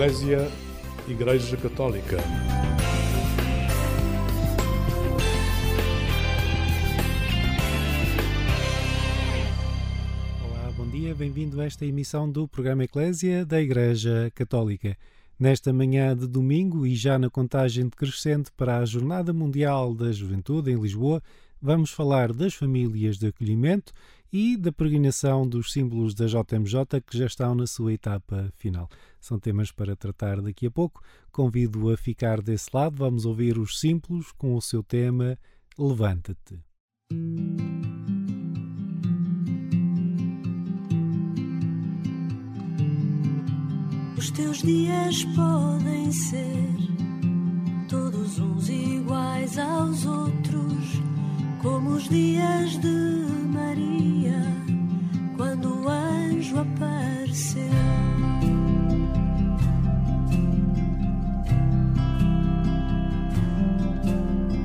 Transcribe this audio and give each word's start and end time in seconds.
Eclésia 0.00 0.50
Igreja 1.06 1.58
Católica. 1.58 2.16
Olá, 10.42 10.72
bom 10.74 10.86
dia, 10.86 11.14
bem-vindo 11.14 11.60
a 11.60 11.66
esta 11.66 11.84
emissão 11.84 12.32
do 12.32 12.48
programa 12.48 12.84
Eclésia 12.84 13.44
da 13.44 13.60
Igreja 13.60 14.32
Católica. 14.34 14.96
Nesta 15.38 15.70
manhã 15.70 16.16
de 16.16 16.26
domingo 16.26 16.86
e 16.86 16.96
já 16.96 17.18
na 17.18 17.28
contagem 17.28 17.84
decrescente 17.84 18.50
para 18.56 18.78
a 18.78 18.86
Jornada 18.86 19.34
Mundial 19.34 19.92
da 19.94 20.10
Juventude 20.10 20.70
em 20.70 20.80
Lisboa, 20.80 21.22
vamos 21.60 21.90
falar 21.90 22.32
das 22.32 22.54
famílias 22.54 23.18
de 23.18 23.26
acolhimento 23.26 23.92
e 24.32 24.56
da 24.56 24.70
peregrinação 24.70 25.46
dos 25.46 25.72
símbolos 25.72 26.14
da 26.14 26.26
JMJ 26.26 27.00
que 27.04 27.18
já 27.18 27.26
estão 27.26 27.54
na 27.54 27.66
sua 27.66 27.92
etapa 27.92 28.52
final. 28.56 28.88
São 29.20 29.38
temas 29.38 29.72
para 29.72 29.96
tratar 29.96 30.40
daqui 30.40 30.66
a 30.66 30.70
pouco. 30.70 31.02
Convido 31.32 31.90
a 31.90 31.96
ficar 31.96 32.40
desse 32.40 32.70
lado. 32.72 32.96
Vamos 32.96 33.24
ouvir 33.24 33.58
os 33.58 33.80
símbolos 33.80 34.32
com 34.32 34.54
o 34.54 34.62
seu 34.62 34.82
tema 34.82 35.36
Levanta-te. 35.78 36.60
Os 44.16 44.30
teus 44.32 44.58
dias 44.58 45.24
podem 45.34 46.12
ser 46.12 47.00
todos 47.88 48.38
uns 48.38 48.68
iguais 48.68 49.58
aos 49.58 50.04
outros, 50.06 50.29
os 52.00 52.08
dias 52.08 52.78
de 52.78 53.26
Maria, 53.48 54.40
quando 55.36 55.82
o 55.82 55.88
anjo 55.88 56.58
apareceu. 56.58 57.62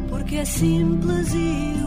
Porque 0.09 0.37
é 0.37 0.45
simples 0.45 1.33
e 1.33 1.84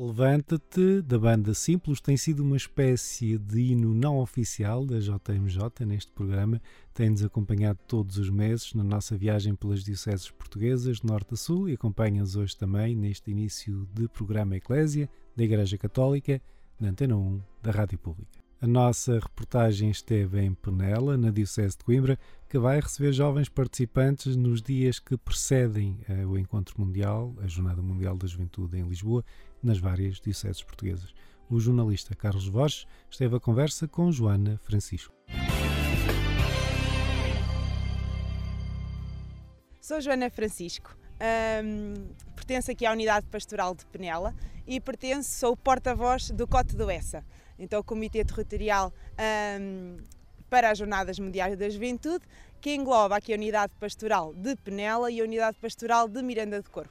Levanta-te, 0.00 1.02
da 1.02 1.18
banda 1.18 1.52
Simples, 1.52 2.00
tem 2.00 2.16
sido 2.16 2.44
uma 2.44 2.56
espécie 2.56 3.36
de 3.36 3.72
hino 3.72 3.92
não 3.92 4.20
oficial 4.20 4.86
da 4.86 5.00
JMJ 5.00 5.84
neste 5.84 6.12
programa. 6.12 6.62
Tem-nos 6.94 7.24
acompanhado 7.24 7.80
todos 7.84 8.16
os 8.16 8.30
meses 8.30 8.72
na 8.74 8.84
nossa 8.84 9.18
viagem 9.18 9.56
pelas 9.56 9.82
dioceses 9.82 10.30
portuguesas, 10.30 10.98
de 10.98 11.06
norte 11.06 11.34
a 11.34 11.36
sul, 11.36 11.68
e 11.68 11.72
acompanha-nos 11.72 12.36
hoje 12.36 12.56
também 12.56 12.94
neste 12.94 13.32
início 13.32 13.88
de 13.92 14.06
programa 14.06 14.54
Eclésia 14.54 15.10
da 15.34 15.42
Igreja 15.42 15.76
Católica, 15.76 16.40
na 16.78 16.90
Antena 16.90 17.16
1 17.16 17.40
da 17.60 17.72
Rádio 17.72 17.98
Pública. 17.98 18.38
A 18.60 18.66
nossa 18.66 19.20
reportagem 19.20 19.88
esteve 19.90 20.40
em 20.40 20.52
Penela, 20.52 21.16
na 21.16 21.30
Diocese 21.30 21.78
de 21.78 21.84
Coimbra, 21.84 22.18
que 22.48 22.58
vai 22.58 22.80
receber 22.80 23.12
jovens 23.12 23.48
participantes 23.48 24.34
nos 24.34 24.60
dias 24.60 24.98
que 24.98 25.16
precedem 25.16 25.98
eh, 26.08 26.26
o 26.26 26.36
Encontro 26.36 26.80
Mundial, 26.80 27.34
a 27.40 27.46
Jornada 27.46 27.80
Mundial 27.80 28.16
da 28.16 28.26
Juventude 28.26 28.76
em 28.76 28.88
Lisboa, 28.88 29.24
nas 29.62 29.78
várias 29.78 30.20
dioceses 30.20 30.62
portuguesas. 30.62 31.12
O 31.50 31.58
jornalista 31.58 32.14
Carlos 32.14 32.48
Borges 32.48 32.86
esteve 33.10 33.36
à 33.36 33.40
conversa 33.40 33.88
com 33.88 34.12
Joana 34.12 34.58
Francisco. 34.58 35.14
Sou 39.80 40.00
Joana 40.02 40.28
Francisco, 40.28 40.94
hum, 41.64 42.12
pertenço 42.36 42.70
aqui 42.70 42.84
à 42.84 42.92
Unidade 42.92 43.26
Pastoral 43.26 43.74
de 43.74 43.86
Penela 43.86 44.34
e 44.66 44.78
pertenço, 44.78 45.30
sou 45.30 45.56
porta-voz 45.56 46.30
do 46.30 46.46
Cote 46.46 46.76
do 46.76 46.90
Essa. 46.90 47.24
Então, 47.58 47.80
o 47.80 47.84
Comitê 47.84 48.22
Territorial 48.22 48.92
hum, 49.58 49.96
para 50.50 50.70
as 50.70 50.78
Jornadas 50.78 51.18
Mundiais 51.18 51.56
da 51.56 51.68
Juventude, 51.68 52.24
que 52.60 52.74
engloba 52.74 53.16
aqui 53.16 53.32
a 53.32 53.36
Unidade 53.36 53.72
Pastoral 53.78 54.34
de 54.34 54.56
Penela 54.56 55.10
e 55.10 55.20
a 55.20 55.24
Unidade 55.24 55.58
Pastoral 55.58 56.08
de 56.08 56.22
Miranda 56.22 56.60
de 56.60 56.68
Corvo. 56.68 56.90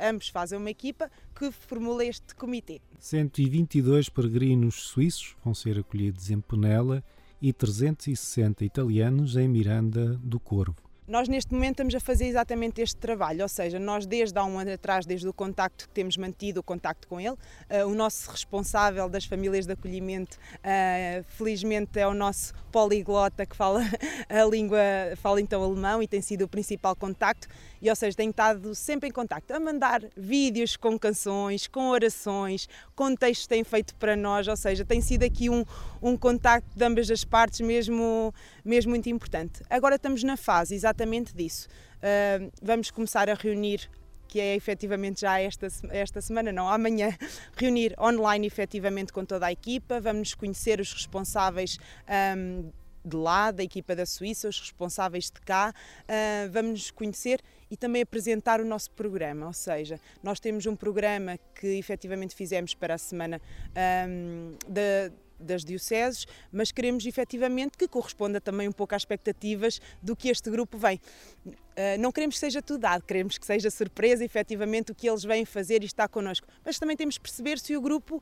Ambos 0.00 0.28
fazem 0.28 0.58
uma 0.58 0.70
equipa 0.70 1.10
que 1.34 1.50
formula 1.52 2.04
este 2.04 2.34
comitê. 2.34 2.80
122 2.98 4.08
peregrinos 4.08 4.74
suíços 4.88 5.36
vão 5.44 5.54
ser 5.54 5.78
acolhidos 5.78 6.30
em 6.30 6.40
Penela 6.40 7.02
e 7.40 7.52
360 7.52 8.64
italianos 8.64 9.36
em 9.36 9.48
Miranda 9.48 10.16
do 10.16 10.40
Corvo. 10.40 10.87
Nós 11.08 11.26
neste 11.26 11.54
momento 11.54 11.70
estamos 11.70 11.94
a 11.94 12.00
fazer 12.00 12.26
exatamente 12.26 12.82
este 12.82 12.96
trabalho, 12.96 13.42
ou 13.42 13.48
seja, 13.48 13.78
nós 13.78 14.04
desde 14.04 14.38
há 14.38 14.44
um 14.44 14.58
ano 14.58 14.72
atrás, 14.74 15.06
desde 15.06 15.26
o 15.26 15.32
contacto 15.32 15.88
que 15.88 15.94
temos 15.94 16.18
mantido, 16.18 16.60
o 16.60 16.62
contacto 16.62 17.08
com 17.08 17.18
ele, 17.18 17.30
uh, 17.30 17.86
o 17.86 17.94
nosso 17.94 18.30
responsável 18.30 19.08
das 19.08 19.24
famílias 19.24 19.64
de 19.64 19.72
acolhimento, 19.72 20.36
uh, 20.36 21.24
felizmente 21.24 21.98
é 21.98 22.06
o 22.06 22.12
nosso 22.12 22.52
poliglota 22.70 23.46
que 23.46 23.56
fala 23.56 23.80
a 24.28 24.44
língua, 24.44 24.78
fala 25.16 25.40
então 25.40 25.62
alemão 25.62 26.02
e 26.02 26.06
tem 26.06 26.20
sido 26.20 26.42
o 26.42 26.48
principal 26.48 26.94
contacto, 26.94 27.48
e 27.80 27.88
ou 27.88 27.96
seja, 27.96 28.14
tem 28.14 28.28
estado 28.28 28.74
sempre 28.74 29.08
em 29.08 29.12
contacto, 29.12 29.50
a 29.54 29.58
mandar 29.58 30.02
vídeos 30.14 30.76
com 30.76 30.98
canções, 30.98 31.66
com 31.66 31.88
orações, 31.88 32.68
com 32.94 33.14
textos 33.16 33.46
que 33.46 33.54
tem 33.54 33.64
feito 33.64 33.94
para 33.94 34.14
nós, 34.14 34.46
ou 34.46 34.56
seja, 34.56 34.84
tem 34.84 35.00
sido 35.00 35.22
aqui 35.22 35.48
um, 35.48 35.64
um 36.02 36.18
contacto 36.18 36.68
de 36.76 36.84
ambas 36.84 37.10
as 37.10 37.24
partes 37.24 37.60
mesmo, 37.60 38.34
mesmo 38.62 38.90
muito 38.90 39.08
importante. 39.08 39.62
Agora 39.70 39.94
estamos 39.94 40.22
na 40.22 40.36
fase 40.36 40.74
exatamente 40.74 40.97
disso. 41.34 41.68
Uh, 41.96 42.50
vamos 42.62 42.90
começar 42.90 43.28
a 43.28 43.34
reunir 43.34 43.88
que 44.28 44.38
é 44.38 44.54
efetivamente 44.54 45.22
já 45.22 45.40
esta, 45.40 45.68
esta 45.88 46.20
semana, 46.20 46.52
não, 46.52 46.68
amanhã, 46.68 47.16
reunir 47.56 47.94
online 47.98 48.46
efetivamente 48.46 49.12
com 49.12 49.24
toda 49.24 49.46
a 49.46 49.52
equipa, 49.52 50.00
vamos 50.00 50.34
conhecer 50.34 50.80
os 50.80 50.92
responsáveis 50.92 51.78
um, 52.36 52.70
de 53.02 53.16
lá, 53.16 53.50
da 53.50 53.62
equipa 53.62 53.96
da 53.96 54.04
Suíça, 54.04 54.48
os 54.48 54.60
responsáveis 54.60 55.30
de 55.30 55.40
cá, 55.40 55.72
uh, 56.02 56.52
vamos 56.52 56.72
nos 56.72 56.90
conhecer 56.90 57.40
e 57.70 57.76
também 57.76 58.02
apresentar 58.02 58.60
o 58.60 58.64
nosso 58.64 58.90
programa, 58.90 59.46
ou 59.46 59.52
seja, 59.52 59.98
nós 60.22 60.38
temos 60.38 60.66
um 60.66 60.76
programa 60.76 61.38
que 61.54 61.78
efetivamente 61.78 62.34
fizemos 62.34 62.74
para 62.74 62.94
a 62.94 62.98
semana 62.98 63.40
um, 64.06 64.56
das 65.38 65.64
dioceses, 65.64 66.26
mas 66.52 66.72
queremos 66.72 67.06
efetivamente 67.06 67.76
que 67.76 67.88
corresponda 67.88 68.40
também 68.40 68.68
um 68.68 68.72
pouco 68.72 68.94
às 68.94 69.02
expectativas 69.02 69.80
do 70.02 70.16
que 70.16 70.28
este 70.28 70.50
grupo 70.50 70.76
vem. 70.78 71.00
Uh, 71.78 71.96
não 72.00 72.10
queremos 72.10 72.34
que 72.34 72.40
seja 72.40 72.60
tudo 72.60 72.80
dado, 72.80 73.02
queremos 73.04 73.38
que 73.38 73.46
seja 73.46 73.70
surpresa 73.70 74.24
efetivamente 74.24 74.90
o 74.90 74.94
que 74.96 75.08
eles 75.08 75.22
vêm 75.22 75.44
fazer 75.44 75.84
e 75.84 75.86
está 75.86 76.08
connosco. 76.08 76.44
Mas 76.64 76.76
também 76.76 76.96
temos 76.96 77.16
que 77.16 77.22
perceber 77.22 77.56
se 77.60 77.76
o 77.76 77.80
grupo 77.80 78.20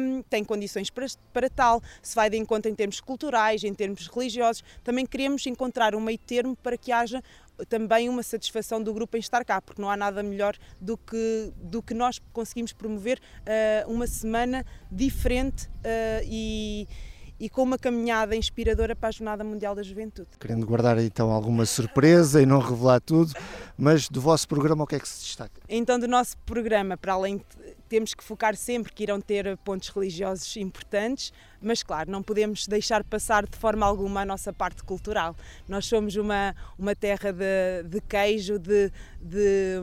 um, 0.00 0.22
tem 0.22 0.44
condições 0.44 0.88
para, 0.88 1.06
para 1.32 1.50
tal, 1.50 1.82
se 2.00 2.14
vai 2.14 2.30
de 2.30 2.36
encontro 2.36 2.70
em 2.70 2.74
termos 2.76 3.00
culturais, 3.00 3.64
em 3.64 3.74
termos 3.74 4.06
religiosos. 4.06 4.62
Também 4.84 5.04
queremos 5.04 5.44
encontrar 5.48 5.96
um 5.96 6.00
meio 6.00 6.18
termo 6.18 6.54
para 6.54 6.78
que 6.78 6.92
haja 6.92 7.20
também 7.68 8.08
uma 8.08 8.22
satisfação 8.22 8.80
do 8.80 8.94
grupo 8.94 9.16
em 9.16 9.20
estar 9.20 9.44
cá, 9.44 9.60
porque 9.60 9.82
não 9.82 9.90
há 9.90 9.96
nada 9.96 10.22
melhor 10.22 10.56
do 10.80 10.96
que, 10.96 11.52
do 11.56 11.82
que 11.82 11.94
nós 11.94 12.20
conseguimos 12.32 12.72
promover 12.72 13.18
uh, 13.18 13.90
uma 13.92 14.06
semana 14.06 14.64
diferente 14.90 15.66
uh, 15.66 16.24
e, 16.24 16.86
e 17.42 17.48
com 17.48 17.64
uma 17.64 17.76
caminhada 17.76 18.36
inspiradora 18.36 18.94
para 18.94 19.08
a 19.08 19.10
Jornada 19.10 19.42
Mundial 19.42 19.74
da 19.74 19.82
Juventude. 19.82 20.28
Querendo 20.38 20.64
guardar 20.64 20.96
então 21.00 21.32
alguma 21.32 21.66
surpresa 21.66 22.40
e 22.40 22.46
não 22.46 22.60
revelar 22.60 23.00
tudo, 23.00 23.32
mas 23.76 24.08
do 24.08 24.20
vosso 24.20 24.46
programa 24.46 24.84
o 24.84 24.86
que 24.86 24.94
é 24.94 25.00
que 25.00 25.08
se 25.08 25.24
destaca? 25.24 25.60
Então 25.68 25.98
do 25.98 26.06
nosso 26.06 26.38
programa, 26.46 26.96
para 26.96 27.14
além 27.14 27.38
de 27.38 27.44
temos 27.88 28.14
que 28.14 28.22
focar 28.22 28.56
sempre 28.56 28.92
que 28.92 29.02
irão 29.02 29.20
ter 29.20 29.56
pontos 29.58 29.88
religiosos 29.88 30.56
importantes, 30.56 31.30
mas 31.60 31.82
claro, 31.82 32.10
não 32.10 32.22
podemos 32.22 32.66
deixar 32.68 33.02
passar 33.04 33.44
de 33.44 33.58
forma 33.58 33.84
alguma 33.84 34.22
a 34.22 34.24
nossa 34.24 34.50
parte 34.50 34.84
cultural. 34.84 35.36
Nós 35.68 35.84
somos 35.84 36.14
uma, 36.14 36.54
uma 36.78 36.94
terra 36.94 37.32
de, 37.32 37.82
de 37.86 38.00
queijo, 38.00 38.58
de, 38.58 38.90
de 39.20 39.82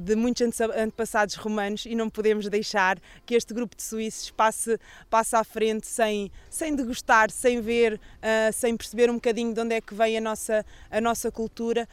de 0.00 0.16
muitos 0.16 0.60
antepassados 0.60 1.34
romanos 1.34 1.84
e 1.86 1.94
não 1.94 2.08
podemos 2.08 2.48
deixar 2.48 2.98
que 3.24 3.34
este 3.34 3.52
grupo 3.54 3.76
de 3.76 3.82
suíços 3.82 4.30
passe, 4.30 4.78
passe 5.08 5.36
à 5.36 5.44
frente 5.44 5.86
sem, 5.86 6.30
sem 6.48 6.74
degustar, 6.74 7.30
sem 7.30 7.60
ver, 7.60 7.94
uh, 7.94 8.52
sem 8.52 8.76
perceber 8.76 9.10
um 9.10 9.14
bocadinho 9.14 9.52
de 9.52 9.60
onde 9.60 9.74
é 9.74 9.80
que 9.80 9.94
vem 9.94 10.16
a 10.16 10.20
nossa, 10.20 10.64
a 10.90 11.00
nossa 11.00 11.30
cultura 11.30 11.88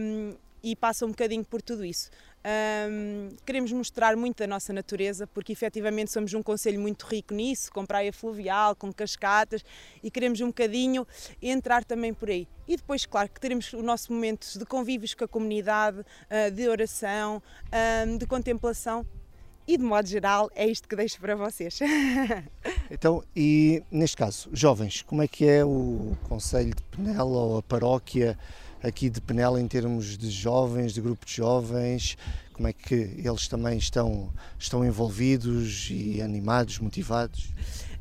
um, 0.00 0.34
e 0.62 0.76
passa 0.76 1.04
um 1.04 1.10
bocadinho 1.10 1.44
por 1.44 1.60
tudo 1.60 1.84
isso. 1.84 2.10
Um, 2.44 3.28
queremos 3.46 3.70
mostrar 3.72 4.16
muito 4.16 4.38
da 4.38 4.46
nossa 4.46 4.72
natureza, 4.72 5.26
porque 5.26 5.52
efetivamente 5.52 6.10
somos 6.10 6.34
um 6.34 6.42
conselho 6.42 6.80
muito 6.80 7.06
rico 7.06 7.32
nisso, 7.32 7.70
com 7.72 7.86
praia 7.86 8.12
fluvial, 8.12 8.74
com 8.74 8.92
cascatas, 8.92 9.64
e 10.02 10.10
queremos 10.10 10.40
um 10.40 10.48
bocadinho 10.48 11.06
entrar 11.40 11.84
também 11.84 12.12
por 12.12 12.28
aí. 12.28 12.48
E 12.66 12.76
depois, 12.76 13.06
claro, 13.06 13.28
que 13.28 13.40
teremos 13.40 13.72
o 13.72 13.82
nosso 13.82 14.12
momento 14.12 14.58
de 14.58 14.64
convívios 14.66 15.14
com 15.14 15.24
a 15.24 15.28
comunidade, 15.28 16.00
uh, 16.00 16.50
de 16.50 16.68
oração, 16.68 17.40
um, 18.06 18.16
de 18.16 18.26
contemplação, 18.26 19.06
e 19.66 19.76
de 19.76 19.84
modo 19.84 20.08
geral 20.08 20.50
é 20.56 20.66
isto 20.66 20.88
que 20.88 20.96
deixo 20.96 21.20
para 21.20 21.36
vocês. 21.36 21.78
então, 22.90 23.22
e 23.34 23.82
neste 23.90 24.16
caso, 24.16 24.50
jovens, 24.52 25.02
como 25.02 25.22
é 25.22 25.28
que 25.28 25.46
é 25.46 25.64
o 25.64 26.16
Conselho 26.28 26.74
de 26.74 26.82
Penela 26.84 27.24
ou 27.24 27.58
a 27.58 27.62
paróquia? 27.62 28.36
Aqui 28.82 29.08
de 29.08 29.20
Penela 29.20 29.60
em 29.60 29.68
termos 29.68 30.18
de 30.18 30.30
jovens, 30.30 30.92
de 30.92 31.00
grupo 31.00 31.24
de 31.24 31.34
jovens, 31.34 32.16
como 32.52 32.68
é 32.68 32.72
que 32.72 32.94
eles 32.94 33.48
também 33.48 33.78
estão, 33.78 34.32
estão 34.58 34.84
envolvidos 34.84 35.88
e 35.90 36.20
animados, 36.20 36.78
motivados? 36.78 37.52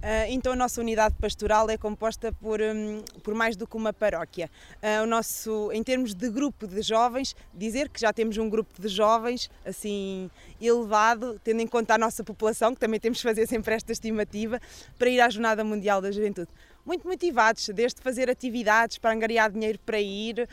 Uh, 0.01 0.25
então 0.29 0.53
a 0.53 0.55
nossa 0.55 0.81
unidade 0.81 1.13
pastoral 1.21 1.69
é 1.69 1.77
composta 1.77 2.33
por, 2.33 2.59
um, 2.59 3.03
por 3.21 3.35
mais 3.35 3.55
do 3.55 3.67
que 3.67 3.77
uma 3.77 3.93
paróquia. 3.93 4.49
Uh, 4.81 5.03
o 5.03 5.05
nosso, 5.05 5.71
em 5.71 5.83
termos 5.83 6.15
de 6.15 6.27
grupo 6.27 6.65
de 6.65 6.81
jovens, 6.81 7.35
dizer 7.53 7.87
que 7.87 8.01
já 8.01 8.11
temos 8.11 8.35
um 8.37 8.49
grupo 8.49 8.81
de 8.81 8.87
jovens 8.87 9.47
assim 9.63 10.29
elevado, 10.59 11.39
tendo 11.43 11.61
em 11.61 11.67
conta 11.67 11.93
a 11.93 11.97
nossa 11.99 12.23
população, 12.23 12.73
que 12.73 12.79
também 12.79 12.99
temos 12.99 13.19
que 13.19 13.23
fazer 13.23 13.47
sempre 13.47 13.75
esta 13.75 13.91
estimativa, 13.91 14.59
para 14.97 15.07
ir 15.07 15.21
à 15.21 15.29
Jornada 15.29 15.63
Mundial 15.63 16.01
da 16.01 16.11
Juventude 16.11 16.49
muito 16.85 17.07
motivados, 17.07 17.69
desde 17.69 18.01
fazer 18.01 18.29
atividades 18.29 18.97
para 18.97 19.13
angariar 19.13 19.51
dinheiro 19.51 19.79
para 19.85 19.99
ir, 19.99 20.47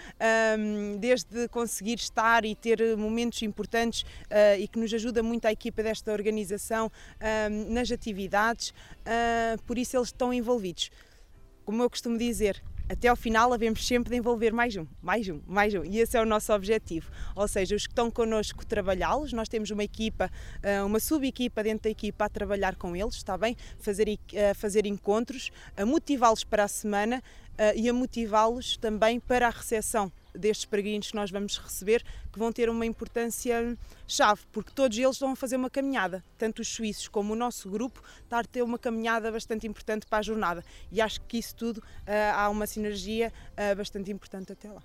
desde 0.99 1.49
conseguir 1.49 1.97
estar 1.97 2.45
e 2.45 2.55
ter 2.55 2.97
momentos 2.97 3.43
importantes 3.43 4.05
ah, 4.31 4.57
e 4.57 4.69
que 4.69 4.79
nos 4.79 4.93
ajuda 4.93 5.23
muito 5.23 5.47
a 5.47 5.53
equipa 5.53 5.83
desta 5.83 6.13
organização 6.13 6.91
nas 7.69 7.91
atividades, 7.91 8.75
ah, 9.05 9.57
por 9.67 9.79
isso 9.79 9.97
eles 9.97 10.09
estão 10.09 10.33
envolvidos. 10.33 10.91
Como 11.65 11.83
eu 11.83 11.91
costumo 11.91 12.17
dizer, 12.17 12.63
até 12.89 13.09
ao 13.09 13.17
final 13.17 13.53
havemos 13.53 13.87
sempre 13.87 14.11
de 14.11 14.17
envolver 14.17 14.53
mais 14.53 14.75
um, 14.77 14.87
mais 15.03 15.29
um, 15.29 15.41
mais 15.47 15.75
um. 15.75 15.85
E 15.85 15.99
esse 15.99 16.17
é 16.17 16.21
o 16.21 16.25
nosso 16.25 16.53
objetivo. 16.53 17.11
Ou 17.37 17.47
seja, 17.47 17.77
os 17.77 17.87
que 17.87 17.93
estão 17.93 18.11
connosco 18.11 18.65
trabalhá-los, 18.65 19.33
nós 19.33 19.49
temos 19.49 19.71
uma 19.71 19.85
equipa, 19.85 20.31
ah, 20.63 20.85
uma 20.85 20.99
sub-equipa 20.99 21.63
dentro 21.63 21.85
da 21.85 21.91
equipa 21.91 22.25
a 22.25 22.29
trabalhar 22.29 22.77
com 22.77 22.97
eles, 22.97 23.15
está 23.15 23.37
bem? 23.37 23.57
Fazer, 23.79 24.19
fazer 24.55 24.87
encontros, 24.87 25.51
a 25.77 25.85
motivá-los 25.85 26.45
para 26.45 26.65
a 26.65 26.69
semana 26.69 27.23
e 27.75 27.89
a 27.89 27.93
motivá-los 27.93 28.77
também 28.77 29.19
para 29.19 29.47
a 29.47 29.51
recepção 29.51 30.13
destes 30.35 30.65
peregrinos 30.65 31.11
que 31.11 31.17
nós 31.17 31.31
vamos 31.31 31.59
receber, 31.59 32.05
que 32.33 32.39
vão 32.39 32.53
ter 32.53 32.71
uma 32.71 32.87
importância 32.87 33.77
chave, 34.07 34.43
porque 34.53 34.71
todos 34.73 34.97
eles 34.97 35.13
estão 35.13 35.33
a 35.33 35.37
fazer 35.37 35.57
uma 35.57 35.69
caminhada, 35.69 36.25
tanto 36.39 36.63
os 36.63 36.69
suíços 36.69 37.09
como 37.09 37.33
o 37.33 37.37
nosso 37.37 37.69
grupo, 37.69 38.03
está 38.23 38.39
a 38.39 38.45
ter 38.45 38.63
uma 38.63 38.79
caminhada 38.79 39.31
bastante 39.31 39.67
importante 39.67 40.07
para 40.07 40.19
a 40.19 40.23
jornada. 40.23 40.65
E 40.91 41.01
acho 41.01 41.21
que 41.23 41.39
isso 41.39 41.55
tudo 41.55 41.79
uh, 41.79 41.85
há 42.35 42.49
uma 42.49 42.67
sinergia 42.67 43.33
uh, 43.53 43.77
bastante 43.77 44.11
importante 44.11 44.53
até 44.53 44.71
lá. 44.71 44.83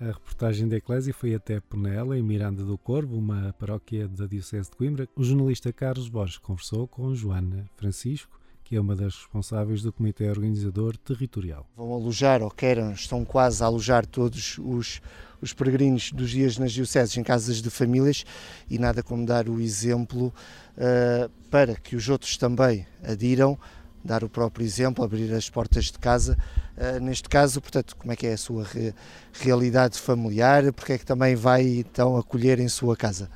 A 0.00 0.12
reportagem 0.12 0.68
da 0.68 0.76
Eclésia 0.76 1.12
foi 1.12 1.34
até 1.34 1.58
Penela, 1.58 2.16
em 2.16 2.22
Miranda 2.22 2.64
do 2.64 2.78
Corvo, 2.78 3.18
uma 3.18 3.52
paróquia 3.58 4.06
da 4.06 4.26
Diocese 4.26 4.70
de 4.70 4.76
Coimbra. 4.76 5.08
O 5.16 5.24
jornalista 5.24 5.72
Carlos 5.72 6.08
Borges 6.08 6.38
conversou 6.38 6.86
com 6.86 7.12
Joana 7.16 7.68
Francisco, 7.76 8.38
que 8.62 8.76
é 8.76 8.80
uma 8.80 8.94
das 8.94 9.16
responsáveis 9.16 9.82
do 9.82 9.92
Comitê 9.92 10.30
Organizador 10.30 10.96
Territorial. 10.96 11.66
Vão 11.76 11.92
alojar, 11.92 12.44
ou 12.44 12.50
querem, 12.50 12.92
estão 12.92 13.24
quase 13.24 13.60
a 13.60 13.66
alojar 13.66 14.06
todos 14.06 14.56
os, 14.58 15.02
os 15.42 15.52
peregrinos 15.52 16.12
dos 16.12 16.30
dias 16.30 16.58
nas 16.58 16.70
dioceses 16.70 17.16
em 17.16 17.24
casas 17.24 17.60
de 17.60 17.68
famílias 17.68 18.24
e 18.70 18.78
nada 18.78 19.02
como 19.02 19.26
dar 19.26 19.48
o 19.48 19.60
exemplo 19.60 20.32
uh, 20.76 21.28
para 21.50 21.74
que 21.74 21.96
os 21.96 22.08
outros 22.08 22.36
também 22.36 22.86
adiram 23.02 23.58
dar 24.04 24.22
o 24.22 24.28
próprio 24.28 24.64
exemplo, 24.64 25.04
abrir 25.04 25.32
as 25.34 25.50
portas 25.50 25.86
de 25.86 25.98
casa. 25.98 26.38
Uh, 26.78 27.00
neste 27.00 27.28
caso, 27.28 27.60
portanto, 27.60 27.96
como 27.96 28.12
é 28.12 28.16
que 28.16 28.24
é 28.24 28.34
a 28.34 28.38
sua 28.38 28.62
re 28.62 28.94
realidade 29.32 29.98
familiar? 29.98 30.72
Porque 30.72 30.92
é 30.92 30.98
que 30.98 31.04
também 31.04 31.34
vai 31.34 31.62
então 31.62 32.16
acolher 32.16 32.60
em 32.60 32.68
sua 32.68 32.96
casa? 32.96 33.28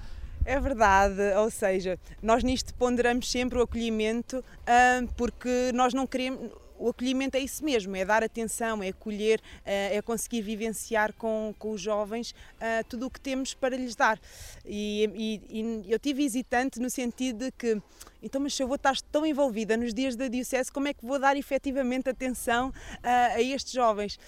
É 0.44 0.58
verdade, 0.60 1.20
ou 1.36 1.50
seja, 1.50 1.98
nós 2.22 2.44
nisto 2.44 2.72
ponderamos 2.74 3.30
sempre 3.30 3.58
o 3.58 3.62
acolhimento 3.62 4.38
uh, 4.38 5.08
porque 5.16 5.70
nós 5.74 5.92
não 5.92 6.06
queremos 6.06 6.50
o 6.82 6.88
acolhimento 6.88 7.36
é 7.36 7.40
isso 7.40 7.64
mesmo, 7.64 7.94
é 7.94 8.04
dar 8.04 8.24
atenção, 8.24 8.82
é 8.82 8.88
acolher, 8.88 9.40
eh, 9.64 9.96
é 9.96 10.02
conseguir 10.02 10.42
vivenciar 10.42 11.12
com, 11.12 11.54
com 11.58 11.70
os 11.70 11.80
jovens 11.80 12.32
uh, 12.32 12.84
tudo 12.88 13.06
o 13.06 13.10
que 13.10 13.20
temos 13.20 13.54
para 13.54 13.76
lhes 13.76 13.94
dar. 13.94 14.18
E, 14.64 15.08
e, 15.14 15.60
e, 15.60 15.92
eu 15.92 15.98
tive 15.98 16.24
hesitante 16.24 16.80
no 16.80 16.90
sentido 16.90 17.44
de 17.44 17.52
que, 17.52 17.80
então, 18.22 18.40
mas 18.40 18.54
se 18.54 18.62
eu 18.62 18.66
vou 18.66 18.76
estar 18.76 18.96
tão 19.12 19.24
envolvida 19.24 19.76
nos 19.76 19.94
dias 19.94 20.16
da 20.16 20.26
Diocese, 20.26 20.72
como 20.72 20.88
é 20.88 20.94
que 20.94 21.04
vou 21.04 21.18
dar 21.18 21.36
efetivamente 21.36 22.08
atenção 22.08 22.70
uh, 22.70 22.72
a 23.04 23.40
estes 23.40 23.72
jovens? 23.72 24.18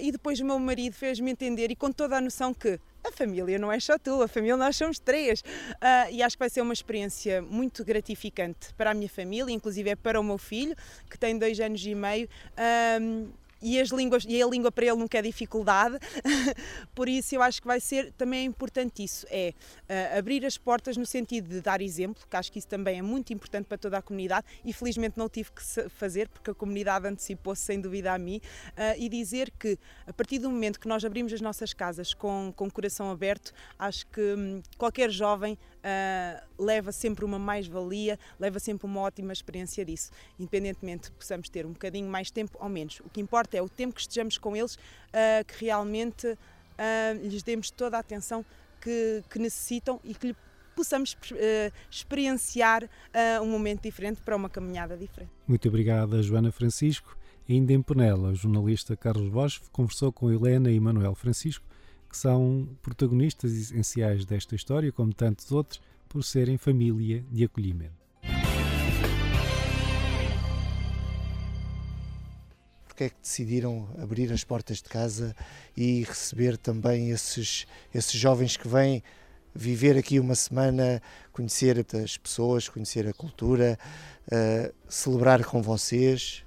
E 0.00 0.12
depois 0.12 0.40
o 0.40 0.44
meu 0.44 0.58
marido 0.58 0.94
fez-me 0.94 1.30
entender, 1.30 1.70
e 1.70 1.76
com 1.76 1.90
toda 1.90 2.16
a 2.16 2.20
noção 2.20 2.52
que 2.52 2.78
a 3.08 3.12
família 3.12 3.58
não 3.58 3.70
é 3.70 3.78
só 3.80 3.98
tu, 3.98 4.22
a 4.22 4.28
família 4.28 4.56
nós 4.56 4.76
somos 4.76 4.98
três. 4.98 5.40
Uh, 5.40 6.12
e 6.12 6.22
acho 6.22 6.36
que 6.36 6.40
vai 6.40 6.50
ser 6.50 6.60
uma 6.60 6.72
experiência 6.72 7.42
muito 7.42 7.84
gratificante 7.84 8.72
para 8.74 8.90
a 8.90 8.94
minha 8.94 9.08
família, 9.08 9.52
inclusive 9.52 9.90
é 9.90 9.96
para 9.96 10.20
o 10.20 10.24
meu 10.24 10.38
filho, 10.38 10.74
que 11.10 11.18
tem 11.18 11.38
dois 11.38 11.58
anos 11.60 11.84
e 11.84 11.94
meio. 11.94 12.28
E, 13.60 13.80
as 13.80 13.88
línguas, 13.88 14.24
e 14.28 14.42
a 14.42 14.46
língua 14.46 14.70
para 14.70 14.86
ele 14.86 14.96
nunca 14.96 15.18
é 15.18 15.22
dificuldade, 15.22 15.98
por 16.94 17.08
isso 17.08 17.34
eu 17.34 17.42
acho 17.42 17.60
que 17.60 17.66
vai 17.66 17.80
ser 17.80 18.12
também 18.12 18.40
é 18.40 18.44
importante 18.44 19.02
isso, 19.02 19.26
é 19.30 19.54
uh, 19.88 20.18
abrir 20.18 20.44
as 20.44 20.58
portas 20.58 20.96
no 20.96 21.06
sentido 21.06 21.48
de 21.48 21.60
dar 21.60 21.80
exemplo, 21.80 22.22
que 22.28 22.36
acho 22.36 22.50
que 22.52 22.58
isso 22.58 22.68
também 22.68 22.98
é 22.98 23.02
muito 23.02 23.32
importante 23.32 23.66
para 23.66 23.78
toda 23.78 23.98
a 23.98 24.02
comunidade 24.02 24.46
e 24.64 24.72
felizmente 24.72 25.18
não 25.18 25.28
tive 25.28 25.50
que 25.52 25.62
fazer 25.90 26.28
porque 26.28 26.50
a 26.50 26.54
comunidade 26.54 27.06
antecipou-se 27.06 27.62
sem 27.62 27.80
dúvida 27.80 28.12
a 28.12 28.18
mim 28.18 28.40
uh, 28.72 28.98
e 28.98 29.08
dizer 29.08 29.52
que 29.58 29.78
a 30.06 30.12
partir 30.12 30.38
do 30.38 30.50
momento 30.50 30.78
que 30.78 30.88
nós 30.88 31.04
abrimos 31.04 31.32
as 31.32 31.40
nossas 31.40 31.72
casas 31.72 32.14
com, 32.14 32.52
com 32.54 32.66
o 32.66 32.72
coração 32.72 33.10
aberto, 33.10 33.52
acho 33.78 34.06
que 34.08 34.20
hum, 34.20 34.62
qualquer 34.76 35.10
jovem 35.10 35.58
uh, 35.86 36.42
leva 36.58 36.90
sempre 36.90 37.24
uma 37.24 37.38
mais-valia, 37.38 38.18
leva 38.38 38.58
sempre 38.58 38.86
uma 38.86 39.00
ótima 39.00 39.32
experiência 39.32 39.84
disso, 39.84 40.10
independentemente 40.38 41.04
de 41.04 41.12
possamos 41.12 41.48
ter 41.48 41.64
um 41.64 41.72
bocadinho 41.72 42.08
mais 42.08 42.30
tempo 42.30 42.58
ou 42.60 42.68
menos. 42.68 43.00
O 43.00 43.08
que 43.08 43.20
importa 43.20 43.56
é 43.56 43.62
o 43.62 43.68
tempo 43.68 43.94
que 43.94 44.00
estejamos 44.00 44.36
com 44.36 44.56
eles, 44.56 44.74
uh, 44.74 45.44
que 45.46 45.64
realmente 45.64 46.26
uh, 46.26 46.36
lhes 47.22 47.42
demos 47.42 47.70
toda 47.70 47.96
a 47.96 48.00
atenção 48.00 48.44
que, 48.80 49.22
que 49.30 49.38
necessitam 49.38 50.00
e 50.04 50.14
que 50.14 50.28
lhe 50.28 50.36
possamos 50.74 51.16
experienciar 51.90 52.86
um 53.42 53.46
momento 53.46 53.80
diferente 53.80 54.20
para 54.20 54.36
uma 54.36 54.50
caminhada 54.50 54.94
diferente. 54.94 55.32
Muito 55.48 55.66
obrigada, 55.68 56.22
Joana 56.22 56.52
Francisco. 56.52 57.16
Ainda 57.48 57.72
em 57.72 57.80
Penela, 57.80 58.28
o 58.28 58.34
jornalista 58.34 58.94
Carlos 58.94 59.30
Bosch 59.30 59.62
conversou 59.72 60.12
com 60.12 60.30
Helena 60.30 60.70
e 60.70 60.78
Manuel 60.78 61.14
Francisco, 61.14 61.64
que 62.16 62.22
são 62.22 62.66
protagonistas 62.80 63.52
essenciais 63.52 64.24
desta 64.24 64.54
história, 64.54 64.90
como 64.90 65.12
tantos 65.12 65.52
outros, 65.52 65.82
por 66.08 66.24
serem 66.24 66.56
família 66.56 67.22
de 67.30 67.44
acolhimento. 67.44 68.06
porque 72.86 73.04
é 73.04 73.08
que 73.10 73.20
decidiram 73.20 73.86
abrir 74.00 74.32
as 74.32 74.42
portas 74.42 74.78
de 74.78 74.84
casa 74.84 75.36
e 75.76 76.02
receber 76.04 76.56
também 76.56 77.10
esses, 77.10 77.66
esses 77.94 78.18
jovens 78.18 78.56
que 78.56 78.66
vêm 78.66 79.02
viver 79.54 79.98
aqui 79.98 80.18
uma 80.18 80.34
semana, 80.34 81.02
conhecer 81.30 81.84
as 82.02 82.16
pessoas, 82.16 82.70
conhecer 82.70 83.06
a 83.06 83.12
cultura, 83.12 83.78
uh, 84.28 84.74
celebrar 84.88 85.44
com 85.44 85.60
vocês? 85.60 86.42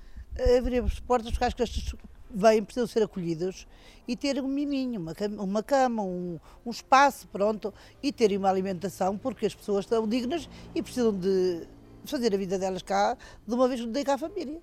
Abrimos 0.57 0.93
as 0.93 0.99
portas 1.01 1.29
porque 1.29 1.45
acho 1.45 1.55
que 1.55 1.61
estes 1.61 1.93
vêm, 2.29 2.63
precisam 2.63 2.87
ser 2.87 3.03
acolhidos 3.03 3.67
e 4.07 4.15
ter 4.15 4.41
um 4.41 4.47
miminho, 4.47 4.99
uma 4.99 5.13
cama, 5.13 5.43
uma 5.43 5.63
cama 5.63 6.03
um, 6.03 6.39
um, 6.65 6.69
espaço, 6.71 7.27
pronto, 7.27 7.73
e 8.01 8.11
terem 8.11 8.37
uma 8.37 8.49
alimentação, 8.49 9.17
porque 9.17 9.45
as 9.45 9.55
pessoas 9.55 9.85
estão 9.85 10.07
dignas 10.07 10.49
e 10.73 10.81
precisam 10.81 11.11
de 11.11 11.67
fazer 12.05 12.33
a 12.33 12.37
vida 12.37 12.57
delas 12.57 12.81
cá 12.81 13.17
de 13.47 13.53
uma 13.53 13.67
vez 13.67 13.81
que 13.81 13.87
dedicam 13.87 14.15
à 14.15 14.17
família. 14.17 14.59